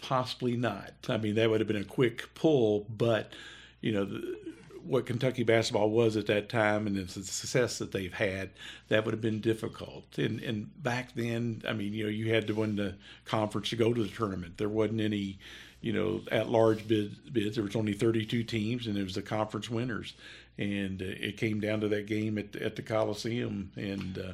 [0.02, 0.92] possibly not.
[1.08, 3.32] I mean, that would have been a quick pull, but
[3.80, 4.38] you know the,
[4.84, 8.50] what Kentucky basketball was at that time and the success that they've had,
[8.88, 10.04] that would have been difficult.
[10.18, 13.76] And and back then, I mean, you know, you had to win the conference to
[13.76, 14.58] go to the tournament.
[14.58, 15.38] There wasn't any,
[15.80, 17.56] you know, at large bid, bids.
[17.56, 20.14] There was only 32 teams, and it was the conference winners.
[20.58, 24.32] And uh, it came down to that game at at the Coliseum, and uh,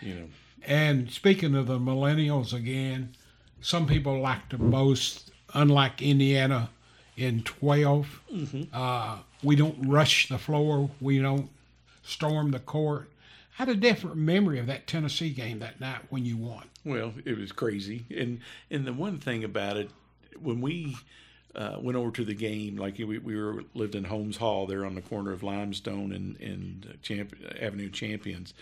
[0.00, 0.26] you know.
[0.66, 3.14] And speaking of the millennials again,
[3.60, 6.70] some people like to boast, unlike Indiana
[7.16, 8.20] in 12,
[8.72, 11.48] uh, we don't rush the floor, we don't
[12.02, 13.10] storm the court.
[13.58, 16.64] I had a different memory of that Tennessee game that night when you won.
[16.84, 18.40] Well, it was crazy, and
[18.70, 19.90] and the one thing about it,
[20.40, 20.96] when we
[21.54, 24.84] uh, went over to the game, like we, we were lived in Holmes Hall there
[24.84, 28.52] on the corner of Limestone and and Champ, Avenue Champions.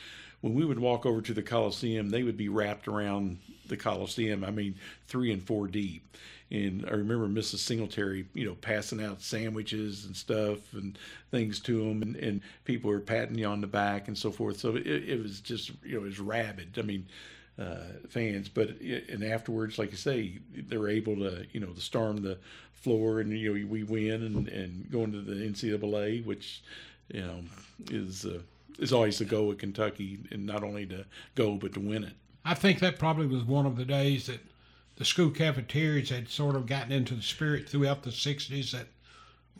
[0.44, 4.44] When we would walk over to the Coliseum, they would be wrapped around the Coliseum.
[4.44, 4.74] I mean,
[5.06, 6.18] three and four deep.
[6.50, 7.60] And I remember Mrs.
[7.60, 10.98] Singletary, you know, passing out sandwiches and stuff and
[11.30, 14.60] things to them, and, and people were patting you on the back and so forth.
[14.60, 16.76] So it, it was just, you know, it was rabid.
[16.78, 17.06] I mean,
[17.58, 17.76] uh,
[18.10, 18.50] fans.
[18.50, 22.36] But and afterwards, like you say, they're able to you know to storm the
[22.74, 26.62] floor and you know we win and and go into the NCAA, which
[27.08, 27.40] you know
[27.90, 28.40] is uh,
[28.78, 31.04] is always the goal at Kentucky, and not only to
[31.34, 32.14] go but to win it.
[32.44, 34.40] I think that probably was one of the days that
[34.96, 38.86] the school cafeterias had sort of gotten into the spirit throughout the 60s that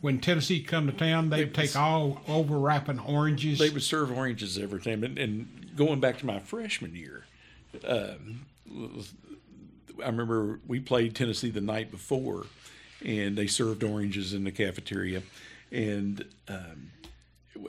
[0.01, 3.59] when Tennessee come to town, they'd take all overwrapping oranges.
[3.59, 7.25] They would serve oranges every time, and, and going back to my freshman year.
[7.87, 8.45] Um,
[10.03, 12.45] I remember we played Tennessee the night before,
[13.03, 15.21] and they served oranges in the cafeteria.
[15.71, 16.91] And um,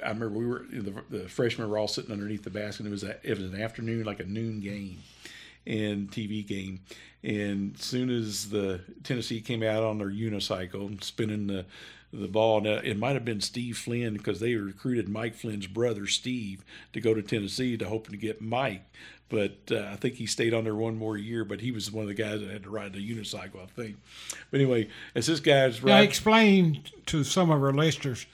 [0.02, 2.80] I remember we were the, the freshmen were all sitting underneath the basket.
[2.80, 4.98] And it was a, it was an afternoon, like a noon game,
[5.66, 6.80] and TV game.
[7.22, 11.66] And as soon as the Tennessee came out on their unicycle, spinning the
[12.12, 12.60] the ball.
[12.60, 17.00] Now, it might have been Steve Flynn because they recruited Mike Flynn's brother Steve to
[17.00, 18.84] go to Tennessee to hoping to get Mike.
[19.28, 21.44] But uh, I think he stayed on there one more year.
[21.44, 23.96] But he was one of the guys that had to ride the unicycle, I think.
[24.50, 28.26] But anyway, as this guy's now, riding, explain to some of our listeners.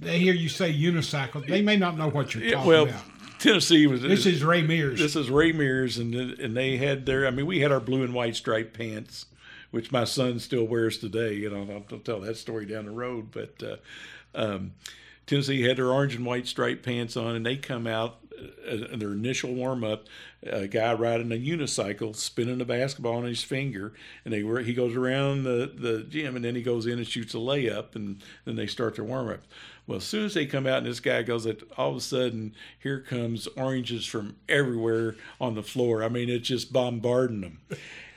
[0.00, 1.46] They hear you say unicycle.
[1.46, 3.02] They may not know what you're talking well, about.
[3.38, 4.98] Tennessee was This is Ray Mears.
[4.98, 7.26] this is Ray Mears, and and they had their.
[7.26, 9.26] I mean, we had our blue and white striped pants,
[9.70, 11.34] which my son still wears today.
[11.34, 13.30] You know, I'll, I'll tell that story down the road.
[13.30, 13.76] But uh,
[14.34, 14.72] um,
[15.26, 18.98] Tennessee had their orange and white striped pants on, and they come out uh, in
[18.98, 20.06] their initial warm up.
[20.42, 23.92] A guy riding a unicycle, spinning a basketball on his finger,
[24.24, 27.06] and they were he goes around the the gym, and then he goes in and
[27.06, 29.42] shoots a layup, and then they start their warm up.
[29.86, 32.00] Well, as soon as they come out and this guy goes, that all of a
[32.00, 36.04] sudden here comes oranges from everywhere on the floor.
[36.04, 37.60] I mean, it's just bombarding them.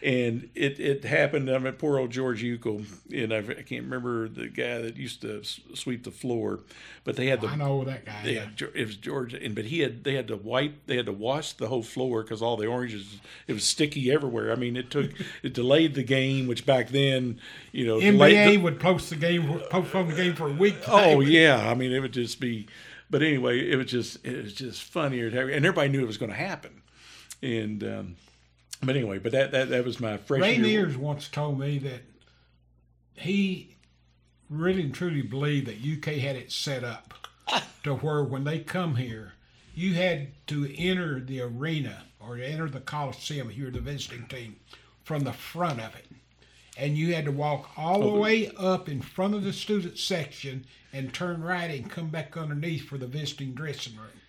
[0.04, 1.50] And it, it happened.
[1.50, 5.22] I mean, poor old George Euchel, and I, I can't remember the guy that used
[5.22, 6.60] to sweep the floor,
[7.06, 8.22] but they had the I know that guy.
[8.26, 11.06] yeah, Geo- it was George, and but he had they had to wipe, they had
[11.06, 14.52] to wash the whole floor because all the oranges, it was sticky everywhere.
[14.52, 15.10] I mean, it took
[15.42, 17.40] it delayed the game, which back then,
[17.72, 20.76] you know, NBA the- would post the game, postpone the game for a week.
[20.86, 22.68] Oh yeah, I mean it would just be,
[23.10, 26.32] but anyway, it was just it was just funnier, and everybody knew it was going
[26.32, 26.82] to happen,
[27.42, 28.16] and um,
[28.86, 30.98] but anyway, but that that, that was my freshman Ray year.
[30.98, 32.02] Once told me that
[33.16, 33.76] he
[34.50, 37.14] really and truly believed that UK had it set up
[37.84, 39.34] to where when they come here,
[39.76, 44.28] you had to enter the arena or enter the Coliseum if you were the visiting
[44.28, 44.56] team
[45.04, 46.06] from the front of it.
[46.78, 49.98] And you had to walk all the oh, way up in front of the student
[49.98, 54.22] section and turn right and come back underneath for the visiting dressing room.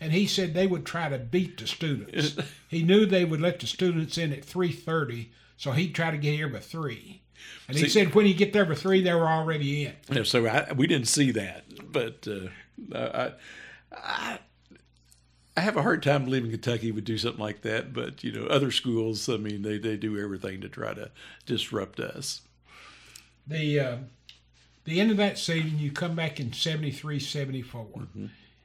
[0.00, 2.36] And he said they would try to beat the students.
[2.68, 6.18] he knew they would let the students in at three thirty, so he'd try to
[6.18, 7.22] get here by three.
[7.68, 9.94] And he said when he get there by three, they were already in.
[10.10, 13.32] Yeah, so I, we didn't see that, but uh, I,
[13.92, 14.38] I
[15.56, 17.92] I have a hard time believing Kentucky would do something like that.
[17.92, 21.10] But you know, other schools, I mean, they they do everything to try to
[21.46, 22.42] disrupt us.
[23.46, 23.96] The uh,
[24.84, 27.86] the end of that season, you come back in 73, 74.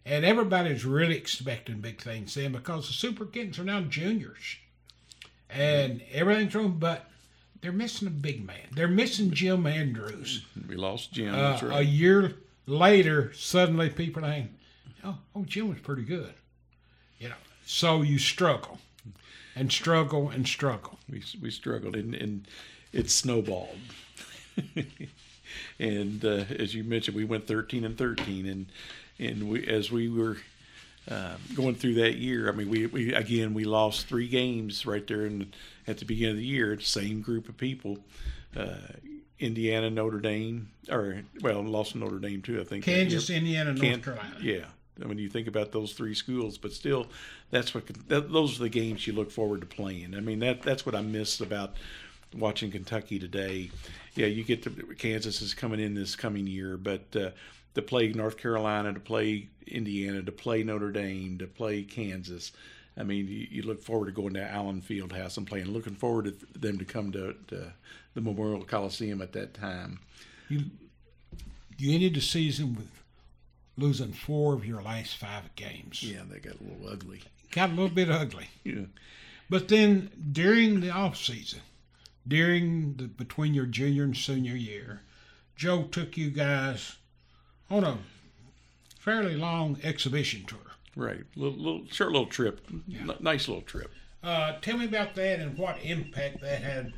[0.06, 4.58] And everybody's really expecting big things then because the Super Kings are now juniors.
[5.50, 7.10] And everything's wrong, but
[7.62, 8.68] they're missing a big man.
[8.72, 10.46] They're missing Jim Andrews.
[10.68, 11.34] We lost Jim.
[11.34, 12.36] Uh, that's A year
[12.66, 14.50] later, suddenly people are saying,
[15.04, 16.34] oh, oh, Jim was pretty good.
[17.20, 17.36] You know,
[17.66, 18.80] so you struggle
[19.56, 20.98] and struggle and struggle.
[21.10, 22.48] We we struggled and and
[22.94, 23.78] it snowballed.
[25.80, 28.68] and uh, as you mentioned, we went 13 and 13, and
[29.20, 30.38] and we as we were
[31.10, 35.06] uh, going through that year, I mean, we, we again we lost three games right
[35.06, 35.52] there in,
[35.88, 36.80] at the beginning of the year.
[36.80, 38.00] Same group of people,
[38.56, 38.76] uh,
[39.40, 42.62] Indiana, Notre Dame, or well, lost Notre Dame too.
[42.62, 44.36] I think Kansas, Indiana, North Can, Carolina.
[44.42, 44.66] Yeah,
[45.02, 47.08] I mean, you think about those three schools, but still,
[47.50, 50.16] that's what that, those are the games you look forward to playing.
[50.16, 51.76] I mean, that that's what I miss about
[52.36, 53.72] watching Kentucky today.
[54.16, 57.30] Yeah, you get to Kansas is coming in this coming year, but uh,
[57.76, 62.52] to play North Carolina, to play Indiana, to play Notre Dame, to play Kansas.
[62.98, 65.68] I mean, you, you look forward to going to Allen Fieldhouse and playing.
[65.68, 67.74] Looking forward to them to come to, to
[68.14, 70.00] the Memorial Coliseum at that time.
[70.50, 70.66] You
[71.78, 72.90] you ended the season with
[73.78, 76.04] losing four of your last five games.
[76.04, 77.22] Yeah, they got a little ugly.
[77.52, 78.50] Got a little bit ugly.
[78.66, 78.86] Yeah.
[79.50, 81.62] But then during the off season,
[82.28, 85.02] during the between your junior and senior year,
[85.56, 86.98] Joe took you guys
[87.70, 87.98] on a
[89.00, 90.60] fairly long exhibition tour.
[90.96, 93.02] Right, little, little short little trip, yeah.
[93.02, 93.92] N- nice little trip.
[94.24, 96.94] Uh, tell me about that and what impact that had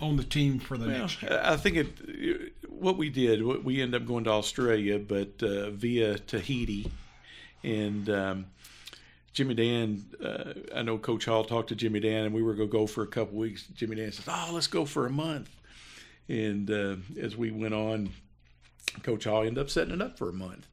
[0.00, 1.40] on the team for the well, next year.
[1.42, 2.52] I think it.
[2.68, 6.90] What we did, we ended up going to Australia, but uh, via Tahiti,
[7.62, 8.46] and um,
[9.32, 10.04] Jimmy Dan.
[10.22, 12.86] Uh, I know Coach Hall talked to Jimmy Dan, and we were going to go
[12.86, 13.66] for a couple weeks.
[13.74, 15.50] Jimmy Dan says, "Oh, let's go for a month."
[16.28, 18.10] And uh, as we went on,
[19.02, 20.66] Coach Hall ended up setting it up for a month.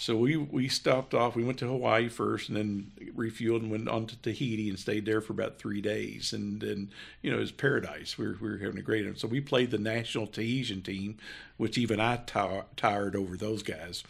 [0.00, 1.36] So we we stopped off.
[1.36, 5.04] We went to Hawaii first, and then refueled and went on to Tahiti and stayed
[5.04, 6.32] there for about three days.
[6.32, 6.90] And then
[7.20, 8.16] you know it was paradise.
[8.16, 9.04] We were, we were having a great.
[9.04, 9.16] Time.
[9.16, 11.18] So we played the national Tahitian team,
[11.58, 14.02] which even I t- tired over those guys.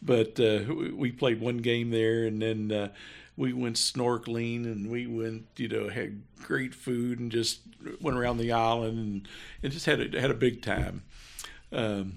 [0.00, 0.60] But uh,
[0.94, 2.72] we played one game there, and then.
[2.72, 2.88] Uh,
[3.36, 7.58] we went snorkeling and we went, you know, had great food and just
[8.00, 9.28] went around the island and,
[9.60, 11.02] and just had a, had a big time.
[11.74, 12.14] Um,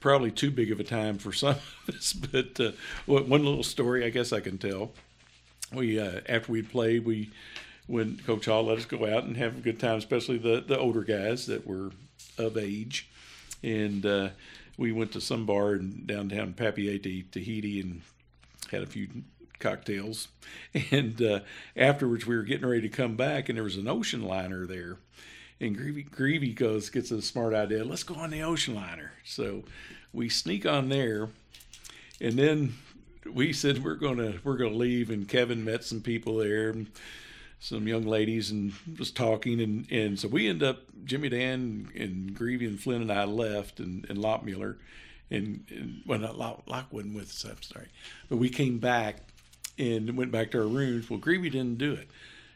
[0.00, 1.56] probably too big of a time for some
[1.88, 2.12] of us.
[2.12, 2.72] But uh,
[3.06, 4.92] one little story I guess I can tell.
[5.72, 7.30] We uh, after we played, we
[7.86, 10.78] when Coach Hall let us go out and have a good time, especially the the
[10.78, 11.90] older guys that were
[12.36, 13.08] of age,
[13.62, 14.28] and uh,
[14.76, 18.02] we went to some bar in downtown Papeete, Tahiti, and
[18.70, 19.08] had a few
[19.58, 20.28] cocktails.
[20.90, 21.40] And uh,
[21.76, 24.96] afterwards, we were getting ready to come back, and there was an ocean liner there.
[25.62, 27.84] And Grevey, Grevey goes, gets a smart idea.
[27.84, 29.12] Let's go on the ocean liner.
[29.24, 29.62] So
[30.12, 31.28] we sneak on there,
[32.20, 32.74] and then
[33.32, 35.08] we said we're gonna we're gonna leave.
[35.08, 36.74] And Kevin met some people there,
[37.60, 39.60] some young ladies, and was talking.
[39.60, 43.78] And, and so we end up Jimmy Dan and Grevey and Flynn and I left,
[43.78, 44.78] and and Lochmueller,
[45.30, 47.44] and, and well not Lock wasn't with us.
[47.48, 47.86] I'm sorry,
[48.28, 49.18] but we came back
[49.78, 51.08] and went back to our rooms.
[51.08, 52.08] Well, Grevey didn't do it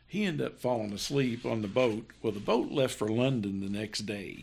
[0.06, 2.06] he ended up falling asleep on the boat.
[2.22, 4.42] Well, the boat left for London the next day.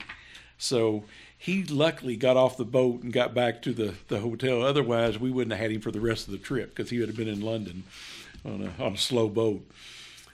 [0.57, 1.05] So
[1.37, 4.61] he luckily got off the boat and got back to the, the hotel.
[4.61, 7.09] Otherwise, we wouldn't have had him for the rest of the trip because he would
[7.09, 7.83] have been in London
[8.45, 9.69] on a, on a slow boat.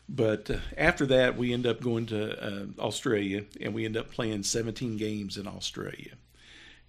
[0.08, 4.12] But uh, after that, we end up going to uh, Australia and we end up
[4.12, 6.14] playing 17 games in Australia.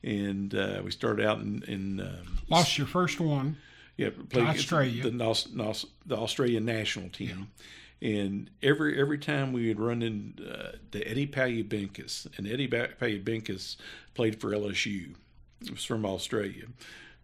[0.03, 1.63] And uh, we started out in.
[1.65, 3.59] in um, Lost your first one.
[3.99, 5.03] Yeah, played Australia.
[5.03, 7.29] The, the Australian national team.
[7.29, 7.67] Yeah
[8.03, 13.77] and every every time we would run into uh, Eddie Palubinskas, and Eddie Palubinskas
[14.15, 15.15] played for LSU.
[15.63, 16.65] It was from Australia.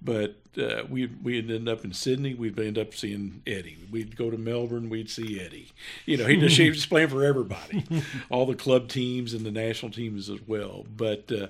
[0.02, 2.34] But uh, we we'd end up in Sydney.
[2.34, 3.78] We'd end up seeing Eddie.
[3.90, 4.90] We'd go to Melbourne.
[4.90, 5.72] We'd see Eddie.
[6.04, 7.84] You know, he just, he was playing for everybody,
[8.28, 10.84] all the club teams and the national teams as well.
[10.94, 11.46] But uh,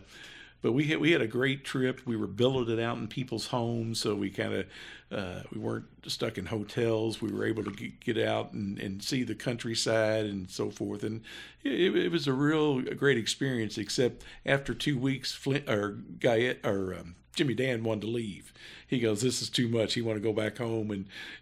[0.62, 2.00] but we had we had a great trip.
[2.06, 4.66] We were billeted out in people's homes, so we kind of
[5.12, 7.20] uh, we weren't stuck in hotels.
[7.20, 11.04] We were able to get out and, and see the countryside and so forth.
[11.04, 11.22] And
[11.62, 13.78] it, it was a real a great experience.
[13.78, 18.52] Except after two weeks, Flynn or Guy or um, Jimmy Dan wanted to leave.
[18.88, 20.90] He goes, "This is too much." He wanted to go back home.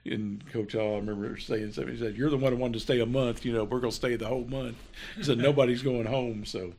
[0.04, 1.94] And Coach Hall, I remember saying something.
[1.94, 3.44] He said, "You're the one who wanted to stay a month.
[3.44, 4.76] You know, we're to stay the whole month."
[5.16, 6.72] He said, "Nobody's going home." So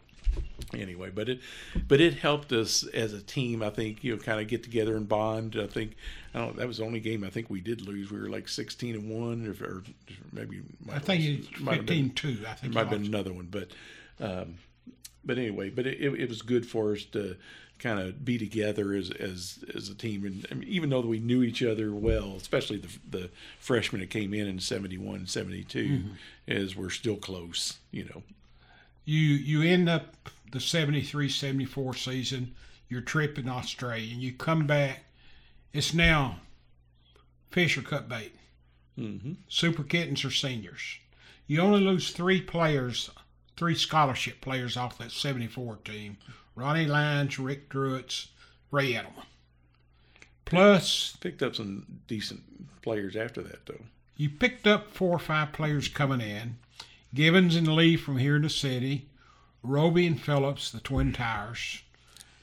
[0.73, 1.39] anyway, but it
[1.87, 3.61] but it helped us as a team.
[3.61, 5.57] I think you know kind of get together and bond.
[5.59, 5.95] I think
[6.33, 6.55] I don't.
[6.57, 8.11] That was the only game I think we did lose.
[8.11, 9.83] We were like sixteen and one, or, or
[10.31, 10.61] maybe
[10.91, 12.37] I think it's fifteen two.
[12.47, 13.69] I think it might have been another one, but
[14.19, 14.55] um,
[15.23, 17.35] but anyway, but it, it was good for us to
[17.77, 21.19] kind of be together as as as a team, and I mean, even though we
[21.19, 23.29] knew each other well, especially the the
[23.59, 26.09] freshmen that came in in 71, 72, mm-hmm.
[26.47, 28.23] as we're still close, you know
[29.05, 30.15] you you end up
[30.51, 32.55] the 73 74 season
[32.89, 35.03] your trip in australia and you come back
[35.73, 36.39] it's now
[37.51, 38.33] Fisher cut bait.
[38.99, 39.33] Mm-hmm.
[39.47, 40.97] Super Kittens are seniors.
[41.47, 43.09] You only lose three players,
[43.55, 46.17] three scholarship players off that 74 team
[46.55, 48.27] Ronnie Lyons, Rick Drewitz,
[48.71, 49.23] Ray Edelman.
[50.45, 52.41] Plus, Picked up some decent
[52.81, 53.81] players after that, though.
[54.17, 56.57] you picked up four or five players coming in
[57.13, 59.07] Givens and Lee from here in the city,
[59.63, 61.81] Robey and Phillips, the Twin Towers,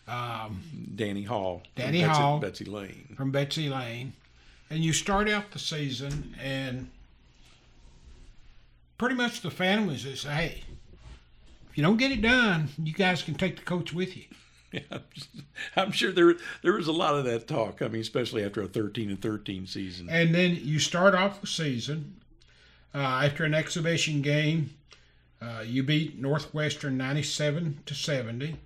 [0.09, 0.63] um,
[0.95, 1.63] Danny Hall.
[1.77, 2.39] Danny Betsy, Hall.
[2.39, 3.15] Betsy Layne.
[3.17, 4.15] from Betsy Layne,
[4.71, 6.91] and you start out the season, and
[8.99, 10.63] pretty much the families is, hey,
[11.71, 14.25] if you don't get it done, you guys can take the coach with you.
[14.73, 15.01] Yeah,
[15.77, 17.83] I'm sure there there was a lot of that talk.
[17.83, 20.09] I mean, especially after a 13 and 13 season.
[20.09, 22.22] And then you start off the season
[22.95, 24.70] uh, after an exhibition game.
[25.40, 28.57] Uh, you beat Northwestern 97 to 70.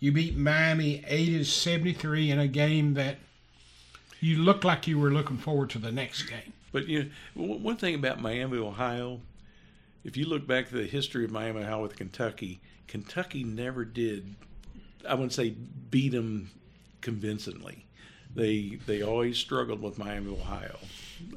[0.00, 3.18] You beat Miami 80 to 73 in a game that
[4.20, 6.52] you looked like you were looking forward to the next game.
[6.72, 9.20] But you know, one thing about Miami, Ohio,
[10.04, 14.34] if you look back to the history of Miami, Ohio with Kentucky, Kentucky never did.
[15.08, 15.50] I wouldn't say
[15.90, 16.50] beat them
[17.00, 17.84] convincingly.
[18.34, 20.78] They they always struggled with Miami, Ohio.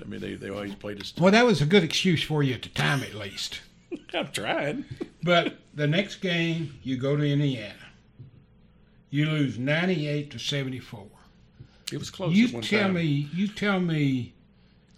[0.02, 1.14] I mean, they, they always played us.
[1.20, 3.62] Well, that was a good excuse for you at the time, at least.
[4.14, 4.86] I'm trying.
[5.22, 7.74] But the next game, you go to Indiana.
[9.10, 11.06] You lose 98 to 74.
[11.92, 12.34] It was close.
[12.34, 12.94] You tell time.
[12.96, 14.34] me, you tell me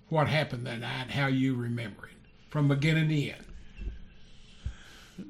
[0.10, 2.16] what happened that night, how you remember it
[2.50, 3.43] from beginning to end.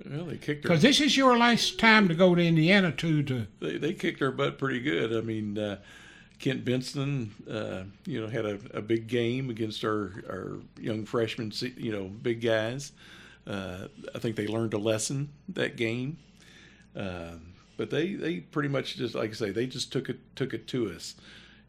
[0.05, 0.63] Well, they kicked.
[0.63, 3.24] Because this is your last time to go to Indiana too.
[3.24, 5.15] To they, they kicked our butt pretty good.
[5.15, 5.78] I mean, uh,
[6.39, 11.51] Kent Benson, uh, you know, had a, a big game against our, our young freshmen,
[11.77, 12.91] you know, big guys.
[13.45, 16.17] Uh, I think they learned a lesson that game.
[16.95, 20.53] Um, but they, they pretty much just like I say, they just took it took
[20.53, 21.15] it to us.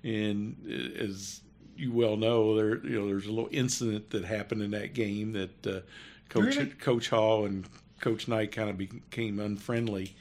[0.03, 1.41] And uh, as
[1.77, 5.33] you well know, there you know there's a little incident that happened in that game
[5.33, 5.81] that uh,
[6.29, 6.71] Coach Really?
[6.71, 7.67] Coach Hall and
[8.01, 10.15] Coach Knight kind of became unfriendly,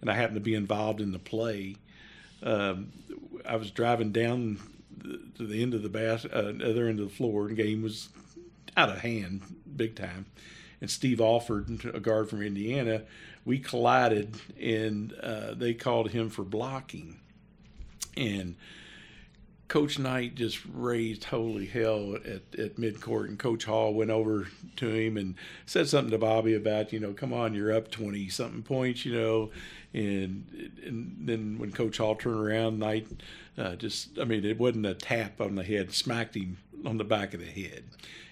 [0.00, 1.76] and I happened to be involved in the play.
[2.42, 2.92] Um,
[3.46, 4.58] I was driving down
[4.96, 7.62] the, to the end of the bas- uh, other end of the floor, and the
[7.62, 8.08] game was
[8.76, 9.42] out of hand,
[9.76, 10.26] big time.
[10.80, 13.02] And Steve Alford, a guard from Indiana,
[13.44, 17.20] we collided, and uh, they called him for blocking.
[18.16, 18.56] And
[19.68, 24.88] Coach Knight just raised holy hell at, at midcourt, and Coach Hall went over to
[24.88, 25.34] him and
[25.66, 29.14] said something to Bobby about, you know, come on, you're up 20 something points, you
[29.14, 29.50] know.
[29.94, 33.06] And, and then when Coach Hall turned around, Knight
[33.56, 37.04] uh, just, I mean, it wasn't a tap on the head, smacked him on the
[37.04, 37.84] back of the head.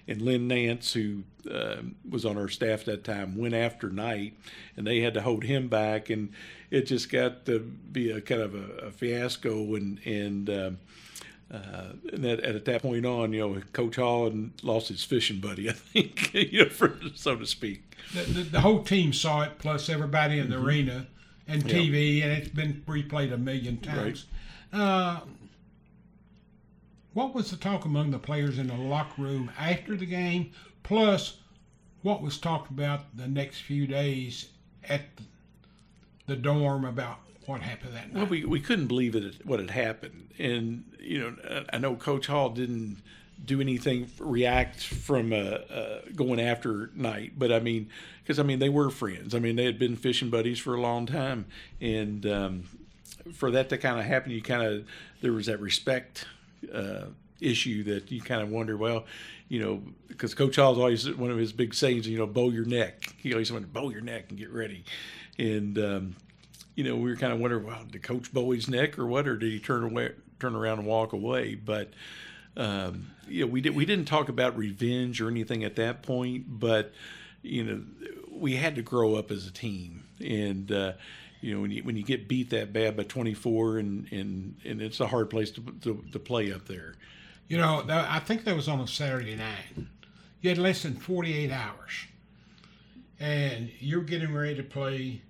[0.09, 1.77] And Lynn Nance, who uh,
[2.09, 4.37] was on our staff that time, went after Knight,
[4.77, 6.33] and they had to hold him back, and
[6.71, 9.77] it just got to be a kind of a, a fiasco.
[9.77, 10.79] And and um,
[11.53, 14.33] uh, and that, at that point on, you know, Coach Hall
[14.63, 17.97] lost his fishing buddy, I think, you know, for, so to speak.
[18.15, 21.07] the, the, the whole team saw it, plus everybody in the arena
[21.49, 24.27] and TV, and it's been replayed a million times.
[24.73, 25.21] Uh,
[27.13, 30.53] what was the talk among the players in the locker room after the game?
[30.83, 31.39] Plus,
[32.03, 34.49] what was talked about the next few days
[34.89, 35.03] at
[36.27, 38.17] the, dorm about what happened that night?
[38.17, 42.27] Well, we, we couldn't believe it what had happened, and you know, I know Coach
[42.27, 43.03] Hall didn't
[43.45, 47.91] do anything react from uh, uh, going after night but I mean,
[48.23, 49.35] because I mean they were friends.
[49.35, 51.47] I mean they had been fishing buddies for a long time,
[51.81, 52.65] and um,
[53.35, 54.87] for that to kind of happen, you kind of
[55.21, 56.27] there was that respect
[56.73, 57.07] uh,
[57.41, 59.05] issue that you kind of wonder, well,
[59.49, 62.65] you know, because Coach Hall's always one of his big sayings, you know, bow your
[62.65, 63.15] neck.
[63.19, 64.85] He always wanted to bow your neck and get ready,
[65.39, 66.17] and um,
[66.75, 69.27] you know, we were kind of wondering, well, did Coach bow his neck or what,
[69.27, 71.55] or did he turn away, turn around and walk away?
[71.55, 71.91] But
[72.57, 76.45] um, you know, we did we didn't talk about revenge or anything at that point,
[76.49, 76.93] but
[77.43, 77.83] you know,
[78.31, 80.93] we had to grow up as a team, and uh,
[81.41, 84.83] you know, when you when you get beat that bad by 24, and and and
[84.83, 86.95] it's a hard place to to, to play up there.
[87.49, 89.87] You know, that, I think that was on a Saturday night.
[90.41, 92.07] You had less than 48 hours.
[93.21, 95.23] And you're getting ready to play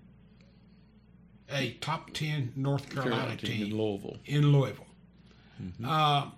[1.51, 4.17] a top 10 North Carolina, Carolina team team in Louisville.
[4.25, 4.87] in Louisville.
[5.85, 6.31] Uh,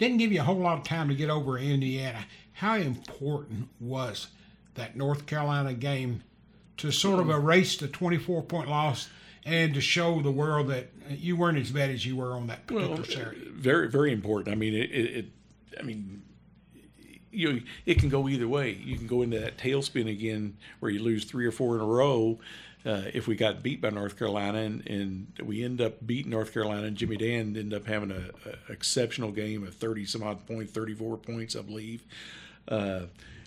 [0.00, 2.24] didn't give you a whole lot of time to get over Indiana.
[2.54, 4.28] How important was
[4.74, 6.22] that North Carolina game
[6.78, 9.08] to sort of erase the 24 point loss
[9.44, 12.66] and to show the world that you weren't as bad as you were on that
[12.66, 13.48] particular Well, Saturday?
[13.50, 14.52] very very important.
[14.54, 15.26] I mean, it, it,
[15.78, 16.22] I mean,
[17.30, 18.72] you know, it can go either way.
[18.72, 21.86] You can go into that tailspin again where you lose three or four in a
[21.86, 22.38] row.
[22.84, 26.54] Uh, if we got beat by North Carolina and, and we end up beating North
[26.54, 28.30] Carolina and Jimmy Dan ended up having an
[28.70, 32.02] exceptional game of 30 some odd points, 34 points, I believe.
[32.66, 33.02] Uh,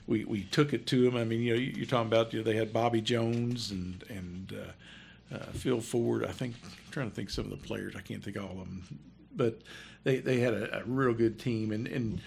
[0.06, 1.16] we, we took it to them.
[1.16, 4.54] I mean, you know, you're talking about you know, they had Bobby Jones and and
[4.54, 6.26] uh, uh, Phil Ford.
[6.26, 7.96] I think I'm trying to think some of the players.
[7.96, 9.00] I can't think all of them,
[9.36, 9.62] but
[10.04, 12.22] they, they had a, a real good team and and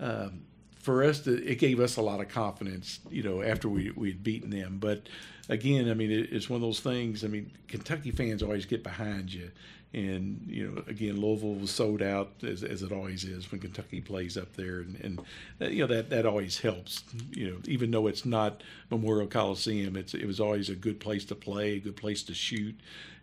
[0.00, 0.40] um,
[0.78, 4.08] for us, to, it gave us a lot of confidence, you know, after we we
[4.08, 4.78] had beaten them.
[4.80, 5.08] But
[5.48, 7.24] again, I mean, it, it's one of those things.
[7.24, 9.50] I mean, Kentucky fans always get behind you,
[9.92, 14.00] and you know, again, Louisville was sold out as, as it always is when Kentucky
[14.00, 15.20] plays up there, and, and
[15.58, 17.02] that, you know that that always helps.
[17.32, 21.24] You know, even though it's not Memorial Coliseum, it's it was always a good place
[21.26, 22.78] to play, a good place to shoot,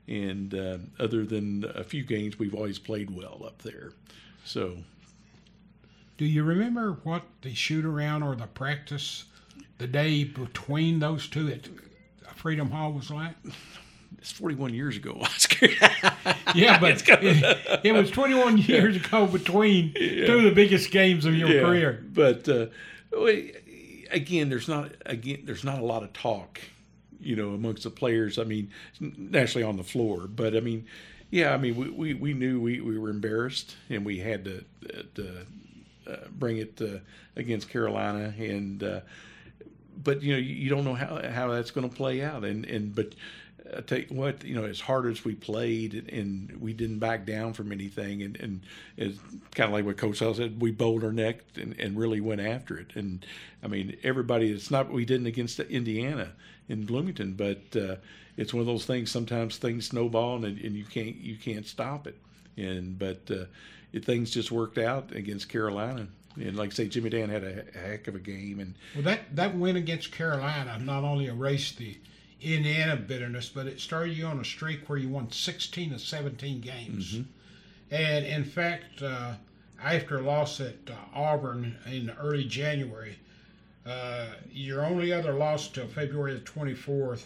[0.07, 3.91] and uh, other than a few games, we've always played well up there.
[4.43, 4.77] So
[6.17, 9.25] do you remember what the shoot around or the practice
[9.77, 11.67] the day between those two at
[12.35, 13.35] Freedom Hall was like?
[14.17, 15.67] It's 41 years ago, Oscar.
[16.55, 20.25] yeah, but it, it, was 21 years ago between yeah.
[20.25, 21.61] two of the biggest games of your yeah.
[21.61, 22.03] career.
[22.11, 22.67] But uh,
[24.09, 26.59] again, there's not again there's not a lot of talk,
[27.19, 28.39] you know, amongst the players.
[28.39, 30.87] I mean, naturally on the floor, but I mean,
[31.29, 34.63] yeah, I mean, we, we, we knew we, we were embarrassed and we had to,
[35.15, 35.45] to
[36.31, 36.99] bring it uh,
[37.35, 38.99] against Carolina, and uh,
[40.03, 42.65] but you know you, you, don't know how how that's going to play out, and
[42.65, 43.13] and but.
[43.87, 47.53] Tell you what, you know, as hard as we played and we didn't back down
[47.53, 48.61] from anything, and, and
[48.95, 49.17] it's
[49.55, 52.77] kind of like what Coach said, we bowled our neck and, and really went after
[52.77, 52.91] it.
[52.93, 53.25] And
[53.63, 56.33] I mean, everybody, it's not we didn't against Indiana
[56.69, 57.95] in Bloomington, but uh,
[58.37, 59.11] it's one of those things.
[59.11, 62.17] Sometimes things snowball and, and you can't you can't stop it.
[62.57, 63.45] And but uh,
[63.93, 66.07] it, things just worked out against Carolina.
[66.35, 68.59] And like I say, Jimmy Dan had a, a heck of a game.
[68.59, 71.97] And well, that that win against Carolina not only erased the
[72.41, 76.61] Indiana bitterness, but it started you on a streak where you won 16 of 17
[76.61, 77.13] games.
[77.13, 77.23] Mm-hmm.
[77.91, 79.33] And in fact, uh,
[79.81, 83.17] after a loss at uh, Auburn in early January,
[83.85, 87.25] uh, your only other loss till February the 24th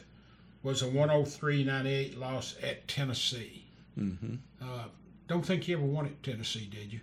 [0.62, 3.64] was a 103-98 loss at Tennessee.
[3.98, 4.36] Mm-hmm.
[5.30, 7.00] Uh, don't think you ever won at Tennessee, did you?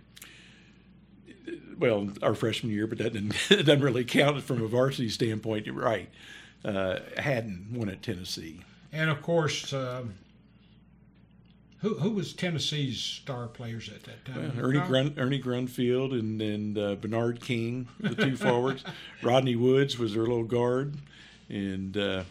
[1.79, 5.65] Well, our freshman year, but that didn't, doesn't really count from a varsity standpoint.
[5.65, 6.09] You're right.
[6.65, 8.61] Uh, hadn't won at Tennessee.
[8.91, 10.15] And of course, um,
[11.79, 14.53] who who was Tennessee's star players at that time?
[14.55, 18.83] Well, Ernie Grun, Ernie Grunfeld and and uh, Bernard King, the two forwards.
[19.21, 20.95] Rodney Woods was their little guard,
[21.49, 22.23] and uh,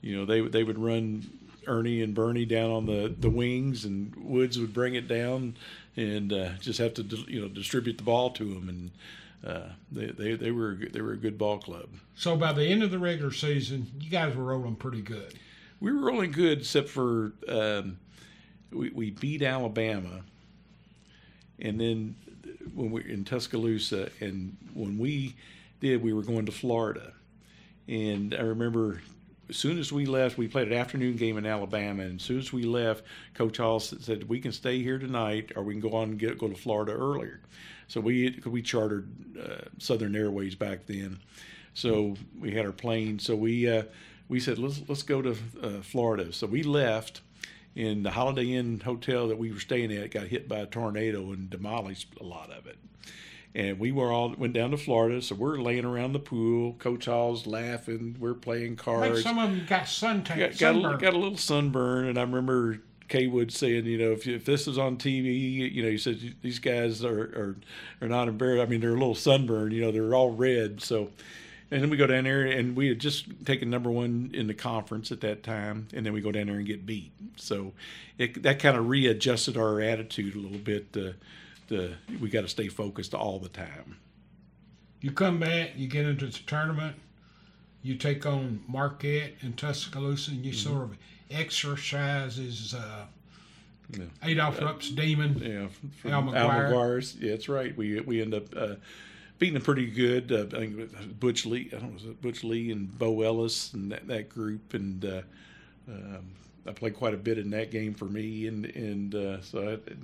[0.00, 1.28] you know they they would run
[1.66, 5.56] Ernie and Bernie down on the, the wings, and Woods would bring it down,
[5.96, 8.90] and uh, just have to you know distribute the ball to them, and
[9.46, 11.88] uh, they, they they were they were a good ball club.
[12.14, 15.34] So by the end of the regular season, you guys were rolling pretty good.
[15.80, 17.98] We were rolling good, except for um,
[18.70, 20.22] we we beat Alabama,
[21.58, 22.16] and then
[22.74, 25.36] when we in Tuscaloosa, and when we
[25.80, 27.12] did, we were going to Florida,
[27.88, 29.00] and I remember
[29.48, 32.38] as soon as we left, we played an afternoon game in Alabama, and as soon
[32.38, 35.96] as we left, Coach Hall said we can stay here tonight, or we can go
[35.96, 37.40] on and get, go to Florida earlier.
[37.88, 41.20] So we we chartered uh, Southern Airways back then,
[41.74, 43.18] so we had our plane.
[43.18, 43.84] So we uh,
[44.28, 46.32] we said let's let's go to uh, Florida.
[46.32, 47.20] So we left,
[47.76, 51.32] and the Holiday Inn hotel that we were staying at got hit by a tornado
[51.32, 52.78] and demolished a lot of it
[53.56, 55.22] and we were all went down to Florida.
[55.22, 56.74] So we're laying around the pool.
[56.74, 58.14] Coach Hall's laughing.
[58.20, 59.14] We're playing cards.
[59.14, 60.38] Like some of them got suntan.
[60.38, 64.26] Got, got, a, got a little sunburn, and I remember Cawood saying, you know, if,
[64.26, 67.56] if this is on TV, you know, he said these guys are, are
[68.02, 68.62] are not embarrassed.
[68.62, 69.72] I mean, they're a little sunburned.
[69.72, 70.82] You know, they're all red.
[70.82, 71.10] So,
[71.70, 74.54] and then we go down there, and we had just taken number one in the
[74.54, 77.12] conference at that time, and then we go down there and get beat.
[77.36, 77.72] So,
[78.18, 80.94] it, that kind of readjusted our attitude a little bit.
[80.94, 81.12] Uh,
[81.70, 83.96] we got to stay focused all the time.
[85.00, 86.96] You come back, you get into the tournament,
[87.82, 90.72] you take on Marquette and Tuscaloosa, and you mm-hmm.
[90.72, 90.96] sort of
[91.30, 93.06] exercises uh,
[93.90, 94.04] yeah.
[94.22, 95.38] Adolph uh, Rupp's demon.
[95.38, 96.36] Yeah, Al McGuire.
[96.36, 97.16] Al McGuire's.
[97.16, 97.76] Yeah, that's right.
[97.76, 98.74] We we end up uh,
[99.38, 100.32] beating them pretty good.
[100.32, 104.06] Uh, I think Butch Lee, I don't know, Butch Lee and Bo Ellis and that,
[104.08, 105.22] that group, and uh,
[105.88, 106.32] um,
[106.68, 109.72] I played quite a bit in that game for me, and and uh, so I,
[109.72, 109.98] it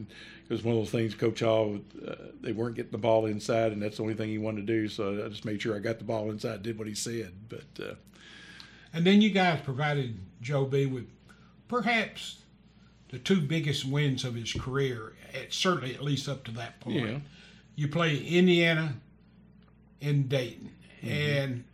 [0.49, 1.15] was one of those things.
[1.15, 4.39] Coach Hall, uh, they weren't getting the ball inside, and that's the only thing he
[4.39, 4.89] wanted to do.
[4.89, 7.33] So I just made sure I got the ball inside, did what he said.
[7.49, 7.95] But uh,
[8.93, 11.09] and then you guys provided Joe B with
[11.69, 12.39] perhaps
[13.09, 16.97] the two biggest wins of his career, at, certainly at least up to that point.
[16.97, 17.19] Yeah.
[17.75, 18.95] You play Indiana
[20.01, 20.71] in Dayton,
[21.03, 21.65] and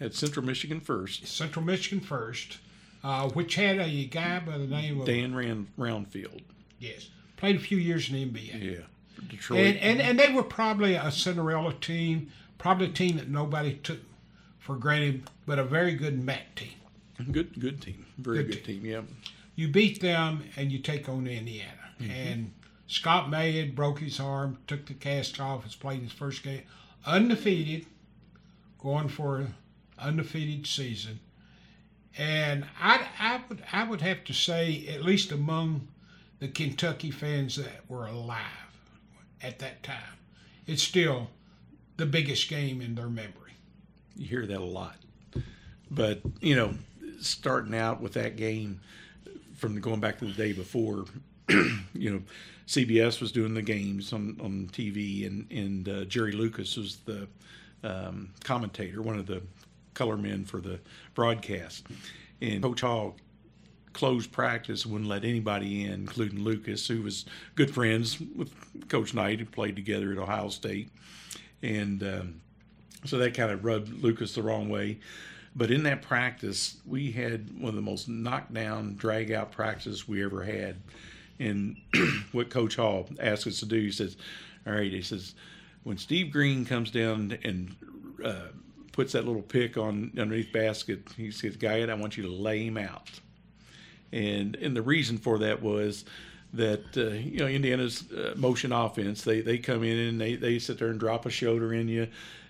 [0.00, 2.58] At Central Michigan first, Central Michigan first,
[3.04, 6.42] uh, which had a guy by the name of Dan ran Roundfield.
[6.78, 8.62] yes, played a few years in the NBA.
[8.78, 8.84] Yeah,
[9.28, 9.60] Detroit.
[9.60, 14.00] And, and and they were probably a Cinderella team, probably a team that nobody took
[14.58, 17.32] for granted, but a very good MAC team.
[17.32, 18.04] good, good team.
[18.18, 18.84] Very Good good, team.
[18.84, 19.02] Yeah.
[19.54, 21.72] You beat them and you take on Indiana.
[22.00, 22.52] And
[22.86, 26.62] Scott May had broke his arm, took the cast off, has played his first game,
[27.06, 27.86] undefeated,
[28.78, 29.54] going for an
[29.98, 31.18] undefeated season.
[32.18, 35.88] And I, I would I would have to say, at least among
[36.40, 38.42] the Kentucky fans that were alive
[39.40, 40.18] at that time,
[40.66, 41.28] it's still
[41.96, 43.54] the biggest game in their memory.
[44.16, 44.96] You hear that a lot.
[45.90, 46.74] But, you know,
[47.20, 48.80] starting out with that game
[49.56, 51.04] from going back to the day before,
[51.48, 52.22] you know,
[52.66, 57.26] CBS was doing the games on, on TV, and, and uh, Jerry Lucas was the
[57.82, 59.42] um, commentator, one of the
[59.98, 60.78] color men for the
[61.14, 61.84] broadcast.
[62.40, 63.16] And Coach Hall
[63.92, 67.24] closed practice wouldn't let anybody in, including Lucas, who was
[67.56, 68.52] good friends with
[68.88, 70.90] Coach Knight, who played together at Ohio State.
[71.62, 72.40] And um,
[73.04, 75.00] so that kind of rubbed Lucas the wrong way.
[75.56, 80.24] But in that practice, we had one of the most knockdown, drag out practices we
[80.24, 80.76] ever had.
[81.40, 81.76] And
[82.32, 84.16] what Coach Hall asked us to do, he says,
[84.64, 85.34] All right, he says,
[85.82, 87.74] when Steve Green comes down and
[88.24, 88.48] uh,
[88.98, 92.64] puts that little pick on underneath basket, he says, Guy, I want you to lay
[92.66, 93.08] him out.
[94.10, 96.04] And and the reason for that was
[96.52, 99.22] that uh, you know Indiana's uh, motion offense.
[99.22, 102.08] They they come in and they, they sit there and drop a shoulder in you,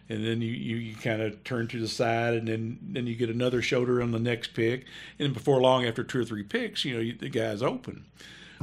[0.09, 3.15] and then you, you, you kind of turn to the side, and then then you
[3.15, 4.87] get another shoulder on the next pick,
[5.19, 8.07] and before long, after two or three picks, you know you, the guy's open.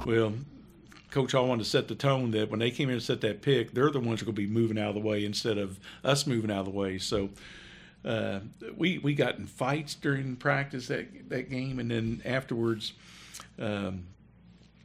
[0.08, 0.34] Well,
[1.12, 3.44] Coach Hall wanted to set the tone that when they came in and set that
[3.44, 5.60] pick, they're the ones who are going to be moving out of the way instead
[5.60, 6.98] of us moving out of the way.
[6.98, 7.30] So
[8.06, 8.40] uh,
[8.78, 12.94] we we got in fights during practice that that game, and then afterwards,
[13.58, 14.06] um,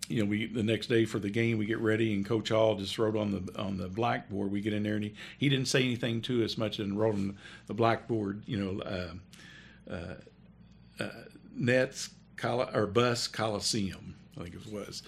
[0.09, 2.77] you know, we the next day for the game we get ready, and Coach Hall
[2.77, 4.51] just wrote on the on the blackboard.
[4.51, 7.15] We get in there, and he, he didn't say anything to us much, and wrote
[7.15, 11.09] on the blackboard, you know, uh, uh, uh,
[11.55, 15.03] Nets Col- or Bus Coliseum, I think it was,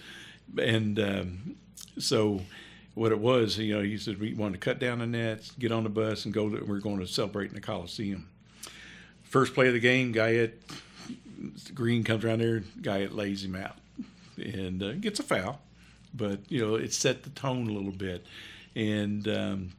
[0.59, 1.55] and um,
[1.97, 2.41] so
[2.95, 5.71] what it was, you know, he said we wanted to cut down the nets, get
[5.71, 6.49] on the bus, and go.
[6.49, 8.29] To, we're going to celebrate in the Coliseum.
[9.23, 10.53] First play of the game, Guyette
[11.73, 13.77] Green comes around there, Guyette lays him out,
[14.37, 15.59] and uh, gets a foul.
[16.13, 18.25] But you know, it set the tone a little bit,
[18.75, 19.71] and um,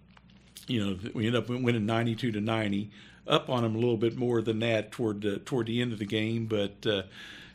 [0.66, 2.90] you know, we end up winning ninety-two to ninety.
[3.26, 5.98] Up on them a little bit more than that toward the, toward the end of
[5.98, 7.04] the game, but uh,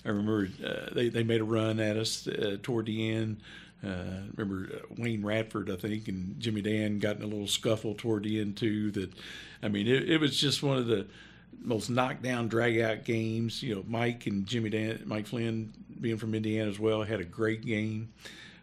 [0.04, 3.42] I remember uh, they they made a run at us uh, toward the end.
[3.84, 7.96] Uh, remember uh, Wayne Radford, I think, and Jimmy Dan got in a little scuffle
[7.96, 8.92] toward the end too.
[8.92, 9.12] That,
[9.64, 11.08] I mean, it, it was just one of the
[11.62, 13.64] most knockdown, drag out games.
[13.64, 17.26] You know, Mike and Jimmy Dan, Mike Flynn, being from Indiana as well, had a
[17.26, 18.10] great game.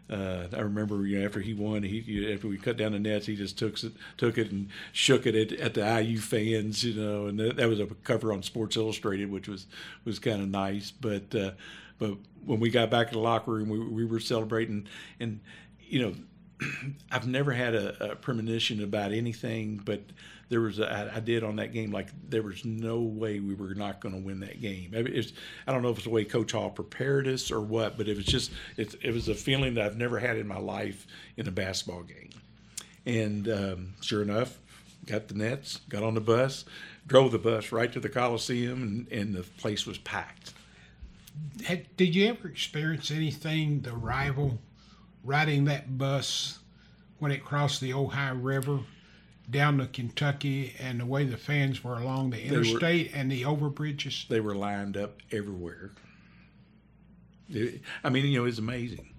[0.09, 2.99] Uh, I remember, you know, after he won, he you after we cut down the
[2.99, 6.83] nets, he just took it, took it and shook it at, at the IU fans,
[6.83, 9.67] you know, and that, that was a cover on Sports Illustrated, which was
[10.05, 10.91] was kind of nice.
[10.91, 11.51] But uh,
[11.99, 14.87] but when we got back in the locker room, we, we were celebrating,
[15.19, 15.39] and
[15.79, 16.13] you know,
[17.11, 20.01] I've never had a, a, premonition about anything, but
[20.49, 23.75] there was a, I did on that game like there was no way we were
[23.75, 24.91] not going to win that game.
[24.93, 25.33] It's,
[25.67, 28.15] I don't know if it's the way Coach Hall prepared us or what, but it
[28.15, 31.47] was just it, it was a feeling that I've never had in my life in
[31.47, 32.29] a basketball game.
[33.05, 34.57] And um, sure enough,
[35.05, 36.65] got the nets, got on the bus,
[37.05, 40.53] drove the bus right to the Coliseum, and, and the place was packed.
[41.65, 44.59] Had, did you ever experience anything the rival
[45.23, 46.59] riding that bus
[47.19, 48.79] when it crossed the Ohio River
[49.49, 53.43] down to Kentucky and the way the fans were along the interstate were, and the
[53.43, 54.27] overbridges?
[54.27, 55.91] They were lined up everywhere.
[57.49, 59.13] It, I mean, you know, it's amazing.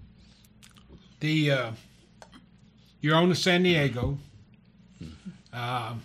[1.19, 1.71] The uh,
[3.01, 4.17] you're on to San Diego.
[5.51, 5.95] Uh,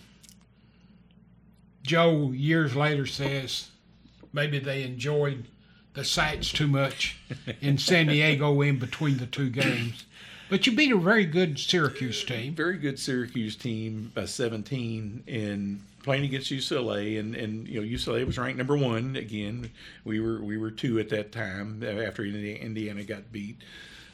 [1.82, 3.68] Joe years later says
[4.32, 5.44] maybe they enjoyed
[5.94, 7.16] the sights too much
[7.60, 10.04] in San Diego in between the two games.
[10.50, 12.54] But you beat a very good Syracuse team.
[12.54, 18.26] Very good Syracuse team, uh, 17, and playing against UCLA, and, and you know UCLA
[18.26, 19.70] was ranked number one again.
[20.04, 23.56] We were we were two at that time after Indiana got beat,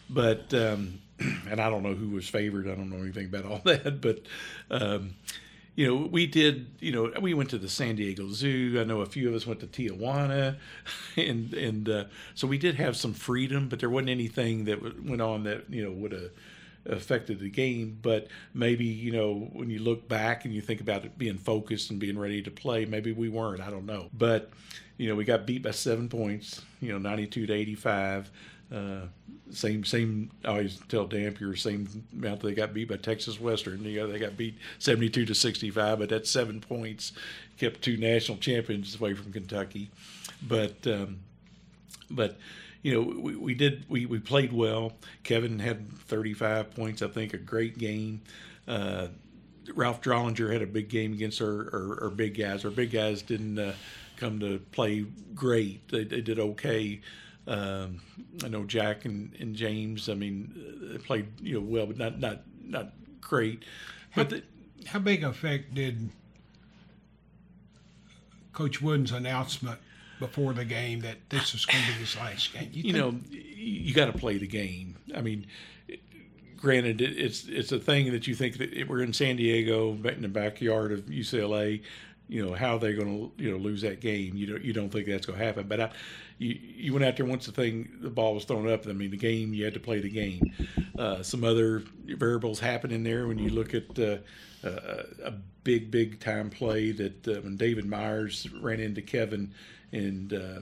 [0.09, 1.01] but um,
[1.51, 2.68] and I don't know who was favored.
[2.68, 4.20] I don't know anything about all that, but.
[4.70, 5.14] Um,
[5.77, 8.79] you know, we did, you know, we went to the San Diego Zoo.
[8.81, 10.57] I know a few of us went to Tijuana.
[11.16, 12.05] And, and uh,
[12.35, 15.85] so we did have some freedom, but there wasn't anything that went on that, you
[15.85, 16.31] know, would have
[16.87, 17.99] affected the game.
[18.01, 21.91] But maybe you know when you look back and you think about it being focused
[21.91, 23.61] and being ready to play, maybe we weren't.
[23.61, 24.09] I don't know.
[24.16, 24.51] But
[24.97, 26.62] you know we got beat by seven points.
[26.81, 28.31] You know, ninety two to eighty five.
[28.73, 29.07] Uh,
[29.51, 30.31] same, same.
[30.45, 33.83] I always tell Dampier same amount they got beat by Texas Western.
[33.83, 37.12] You know, they got beat seventy-two to sixty-five, but that's seven points,
[37.59, 39.91] kept two national champions away from Kentucky.
[40.47, 41.18] But, um,
[42.11, 42.39] but
[42.83, 44.93] you know, we, we did we, we played well.
[45.25, 48.23] Kevin had thirty-five points, I think, a great game.
[48.68, 49.09] Uh,
[49.75, 52.64] Ralph Drollinger had a big game against our, our, our big guys.
[52.64, 53.73] Our big guys didn't uh,
[54.16, 55.89] come to play great.
[55.89, 57.01] They, they did okay.
[57.51, 58.01] Um,
[58.44, 60.09] I know Jack and, and James.
[60.09, 60.53] I mean,
[60.92, 63.64] they played you know well, but not not not great.
[64.11, 64.42] How, But the,
[64.86, 66.11] how big a effect did
[68.53, 69.78] Coach Wooden's announcement
[70.18, 72.70] before the game that this was going to be his last game?
[72.72, 74.96] you think- know, you got to play the game.
[75.14, 75.46] I mean,
[76.57, 80.28] granted, it's it's a thing that you think that we're in San Diego, in the
[80.28, 81.82] backyard of UCLA.
[82.31, 84.37] You know how they're going to you know lose that game.
[84.37, 85.66] You don't you don't think that's going to happen.
[85.66, 85.91] But I,
[86.39, 88.87] you you went out there once the thing the ball was thrown up.
[88.87, 90.53] I mean the game you had to play the game.
[90.97, 94.18] Uh, some other variables happen in there when you look at uh,
[94.64, 95.33] uh, a
[95.64, 99.53] big big time play that uh, when David Meyers ran into Kevin
[99.91, 100.61] and uh,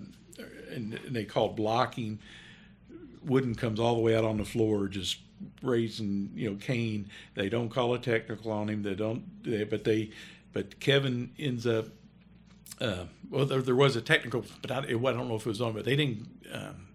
[0.75, 2.19] and, and they called blocking.
[3.25, 5.19] Wooden comes all the way out on the floor, just
[5.63, 7.11] raising, you know, Kane.
[7.35, 8.83] They don't call a technical on him.
[8.83, 10.11] They don't, they, but they,
[10.59, 11.87] but Kevin ends up.
[12.81, 15.51] Uh, well, there, there was a technical, but I, it, I don't know if it
[15.51, 16.27] was on, but they didn't.
[16.53, 16.89] Um,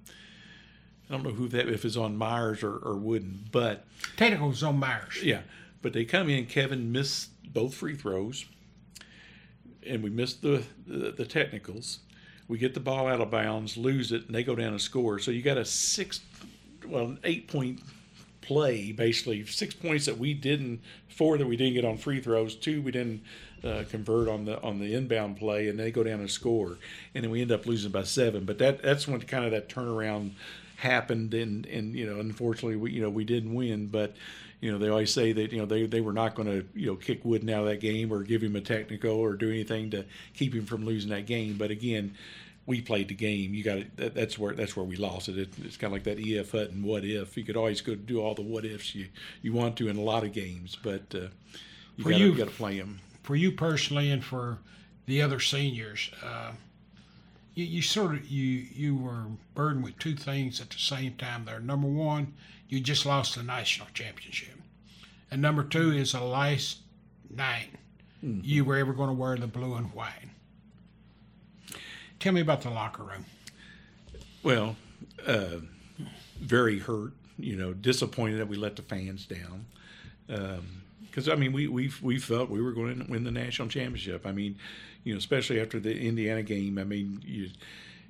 [1.10, 3.86] I don't know who that if it's on Meyers or, or Wooden, but
[4.18, 5.24] Technicals on Meyers.
[5.24, 5.44] yeah,
[5.82, 6.46] but they come in.
[6.46, 8.44] Kevin missed both free throws,
[9.88, 12.00] and we missed the, the the technicals.
[12.50, 15.20] We get the ball out of bounds, lose it, and they go down and score.
[15.20, 16.20] So you got a six,
[16.86, 17.80] well, an eight point
[18.44, 19.46] play basically.
[19.46, 22.92] Six points that we didn't, four that we didn't get on free throws, two we
[22.92, 23.24] didn't
[23.64, 26.78] uh, convert on the on the inbound play, and they go down and score,
[27.14, 28.46] and then we end up losing by seven.
[28.46, 30.32] But that that's when kind of that turnaround
[30.78, 34.16] happened, and and you know, unfortunately, we you know we didn't win, but
[34.62, 36.88] you know they always say that you know they, they were not going to you
[36.88, 39.92] know kick Wooden out of that game or give him a technical or do anything
[39.92, 41.58] to keep him from losing that game.
[41.58, 42.16] But again,
[42.66, 43.54] we played the game.
[43.54, 43.98] You got it.
[43.98, 45.38] That, that's where that's where we lost it.
[45.38, 47.36] it it's kind of like that EF Hutton what if.
[47.38, 49.08] You could always go do all the what ifs you
[49.42, 51.28] you want to in a lot of games, but uh,
[51.98, 53.00] you got to play them.
[53.24, 54.60] For you personally and for
[55.06, 56.52] the other seniors, uh,
[57.56, 59.24] you, you sort of you you were
[59.56, 61.46] burdened with two things at the same time.
[61.46, 62.34] There, number one,
[62.70, 64.60] you just lost the national championship,
[65.32, 66.80] and number two is the last
[67.30, 67.70] night
[68.22, 70.30] you were ever going to wear the blue and white.
[72.20, 73.26] Tell me about the locker room.
[74.44, 74.76] Well,
[75.28, 75.58] uh,
[76.40, 77.14] very hurt.
[77.38, 79.66] You know, disappointed that we let the fans down.
[81.14, 84.26] Because I mean, we we we felt we were going to win the national championship.
[84.26, 84.56] I mean,
[85.04, 86.80] you know, especially after the Indiana game.
[86.80, 87.52] I mean, you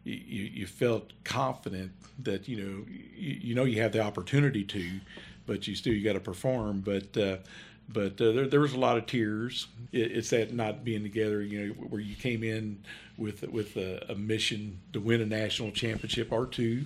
[0.06, 5.02] you, you felt confident that you know you, you know you have the opportunity to,
[5.46, 6.80] but you still you got to perform.
[6.80, 7.38] But uh,
[7.90, 9.68] but uh, there, there was a lot of tears.
[9.92, 12.86] It, it's that not being together, you know, where you came in
[13.18, 16.86] with with a, a mission to win a national championship or two.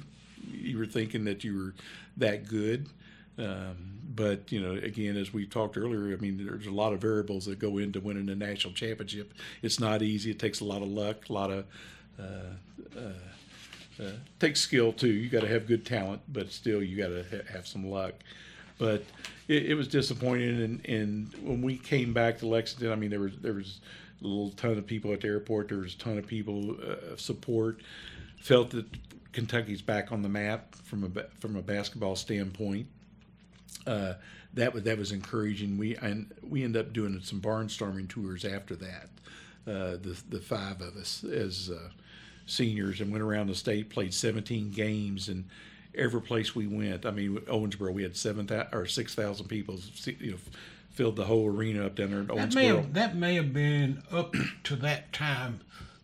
[0.51, 1.73] You were thinking that you were
[2.17, 2.87] that good.
[3.37, 6.99] Um, but you know, again, as we talked earlier, I mean, there's a lot of
[6.99, 9.33] variables that go into winning a national championship.
[9.61, 10.31] It's not easy.
[10.31, 11.65] It takes a lot of luck, a lot of
[12.19, 15.09] uh, uh, uh, takes skill too.
[15.09, 18.13] You got to have good talent, but still, you got to ha- have some luck.
[18.79, 19.03] But
[19.47, 23.19] it, it was disappointing, and, and when we came back to Lexington, I mean, there
[23.19, 23.81] was there was
[24.23, 25.69] a little ton of people at the airport.
[25.69, 27.81] There was a ton of people uh, of support.
[28.41, 28.85] Felt that
[29.31, 32.87] Kentucky's back on the map from a from a basketball standpoint
[33.87, 34.13] uh,
[34.53, 35.77] that was that was encouraging.
[35.77, 39.09] We and we ended up doing some barnstorming tours after that.
[39.65, 41.89] Uh, the the five of us as uh,
[42.45, 45.45] seniors and went around the state, played 17 games, and
[45.95, 47.05] every place we went.
[47.05, 49.79] I mean, Owensboro, we had seven or six thousand people.
[50.05, 50.37] You know,
[50.91, 52.75] filled the whole arena up down there in That may Owensboro.
[52.77, 54.33] have that may have been up
[54.63, 55.61] to that time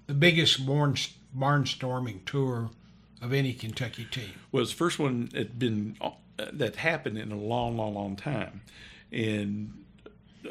[0.08, 0.96] the biggest barn,
[1.36, 2.70] barnstorming tour
[3.22, 4.34] of any Kentucky team.
[4.52, 5.96] was the first one that been
[6.54, 8.62] that happened in a long, long, long time,
[9.12, 9.84] and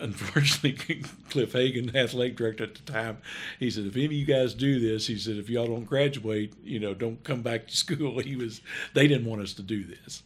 [0.01, 3.19] unfortunately, Cliff Hagan, athletic director at the time,
[3.59, 6.55] he said, "If any of you guys do this, he said, if y'all don't graduate,
[6.63, 8.61] you know, don't come back to school." He was
[8.95, 10.23] they didn't want us to do this,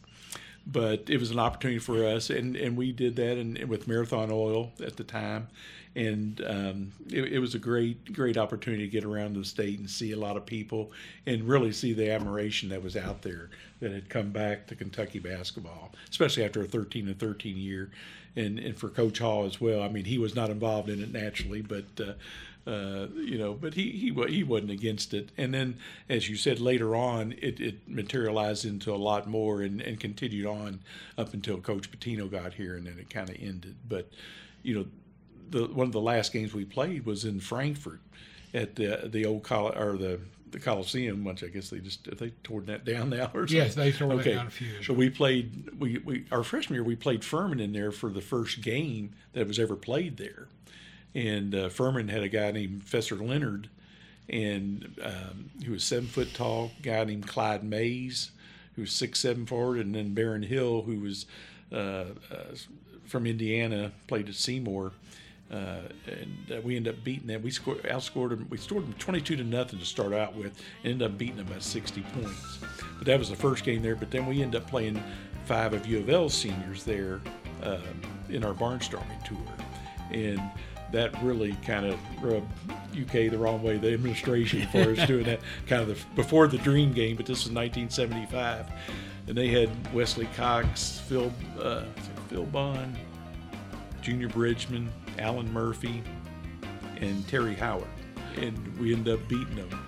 [0.65, 4.29] but it was an opportunity for us, and, and we did that and, with Marathon
[4.31, 5.47] Oil at the time,
[5.97, 9.89] and um, it, it, was a great great opportunity to get around the state and
[9.89, 10.91] see a lot of people
[11.25, 15.17] and really see the admiration that was out there that had come back to Kentucky
[15.17, 17.89] basketball, especially after a 13 and 13 year,
[18.35, 19.81] and and for Coach Hall as well.
[19.81, 21.85] I mean, he was not involved in it naturally, but.
[21.99, 22.13] Uh,
[22.67, 25.29] uh, you know, but he, he he wasn't against it.
[25.37, 25.77] And then,
[26.09, 30.45] as you said later on, it, it materialized into a lot more and, and continued
[30.45, 30.81] on
[31.17, 33.77] up until Coach Pitino got here, and then it kind of ended.
[33.87, 34.11] But
[34.63, 34.85] you know,
[35.49, 38.01] the one of the last games we played was in Frankfort
[38.53, 40.19] at the the old Col- or the
[40.51, 43.57] the Coliseum, which I guess they just they tore that down now or something.
[43.57, 44.31] Yes, they tore okay.
[44.31, 44.87] that down a few years.
[44.87, 48.21] So we played we, we our freshman year we played Furman in there for the
[48.21, 50.47] first game that was ever played there,
[51.13, 53.69] and uh, Furman had a guy named Fessor Leonard,
[54.29, 56.71] and um, he was seven foot tall.
[56.81, 58.31] Guy named Clyde Mayes,
[58.75, 61.25] who was six seven forward, and then Baron Hill, who was
[61.71, 62.55] uh, uh,
[63.05, 64.93] from Indiana, played at Seymour
[65.51, 67.41] uh, and uh, we ended up beating them.
[67.41, 68.47] We scored, outscored them.
[68.49, 70.57] We scored them 22 to nothing to start out with.
[70.83, 72.59] And ended up beating them by 60 points.
[72.97, 73.95] But that was the first game there.
[73.95, 75.01] But then we ended up playing
[75.45, 77.21] five of U of L seniors there
[77.63, 77.79] uh,
[78.29, 79.37] in our barnstorming tour,
[80.11, 80.41] and
[80.91, 82.51] that really kind of rubbed
[82.99, 83.77] UK the wrong way.
[83.77, 87.15] The administration for us doing that kind of the, before the dream game.
[87.15, 88.69] But this was 1975,
[89.27, 91.83] and they had Wesley Cox, Phil uh,
[92.27, 92.97] Phil Bond,
[94.01, 96.03] Junior Bridgeman, Allen Murphy,
[96.99, 97.87] and Terry Howard.
[98.37, 99.87] And we end up beating them.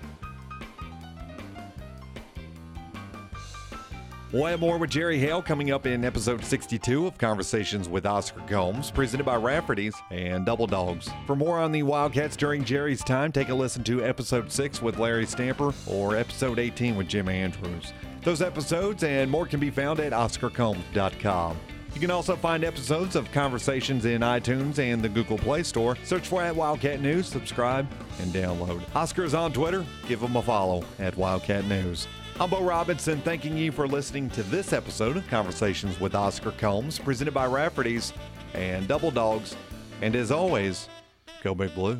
[4.31, 8.41] We'll have more with Jerry Hale coming up in episode 62 of Conversations with Oscar
[8.41, 11.09] Combs, presented by Rafferty's and Double Dogs.
[11.25, 14.99] For more on the Wildcats during Jerry's time, take a listen to episode 6 with
[14.99, 17.91] Larry Stamper or episode 18 with Jim Andrews.
[18.23, 21.57] Those episodes and more can be found at OscarCombs.com.
[21.93, 25.97] You can also find episodes of Conversations in iTunes and the Google Play Store.
[26.03, 27.87] Search for at Wildcat News, subscribe,
[28.19, 28.83] and download.
[28.95, 29.85] Oscar is on Twitter.
[30.07, 32.07] Give him a follow at Wildcat News.
[32.39, 36.97] I'm Bo Robinson, thanking you for listening to this episode of Conversations with Oscar Combs,
[36.97, 38.13] presented by Rafferty's
[38.53, 39.57] and Double Dogs.
[40.01, 40.87] And as always,
[41.43, 41.99] go Big Blue.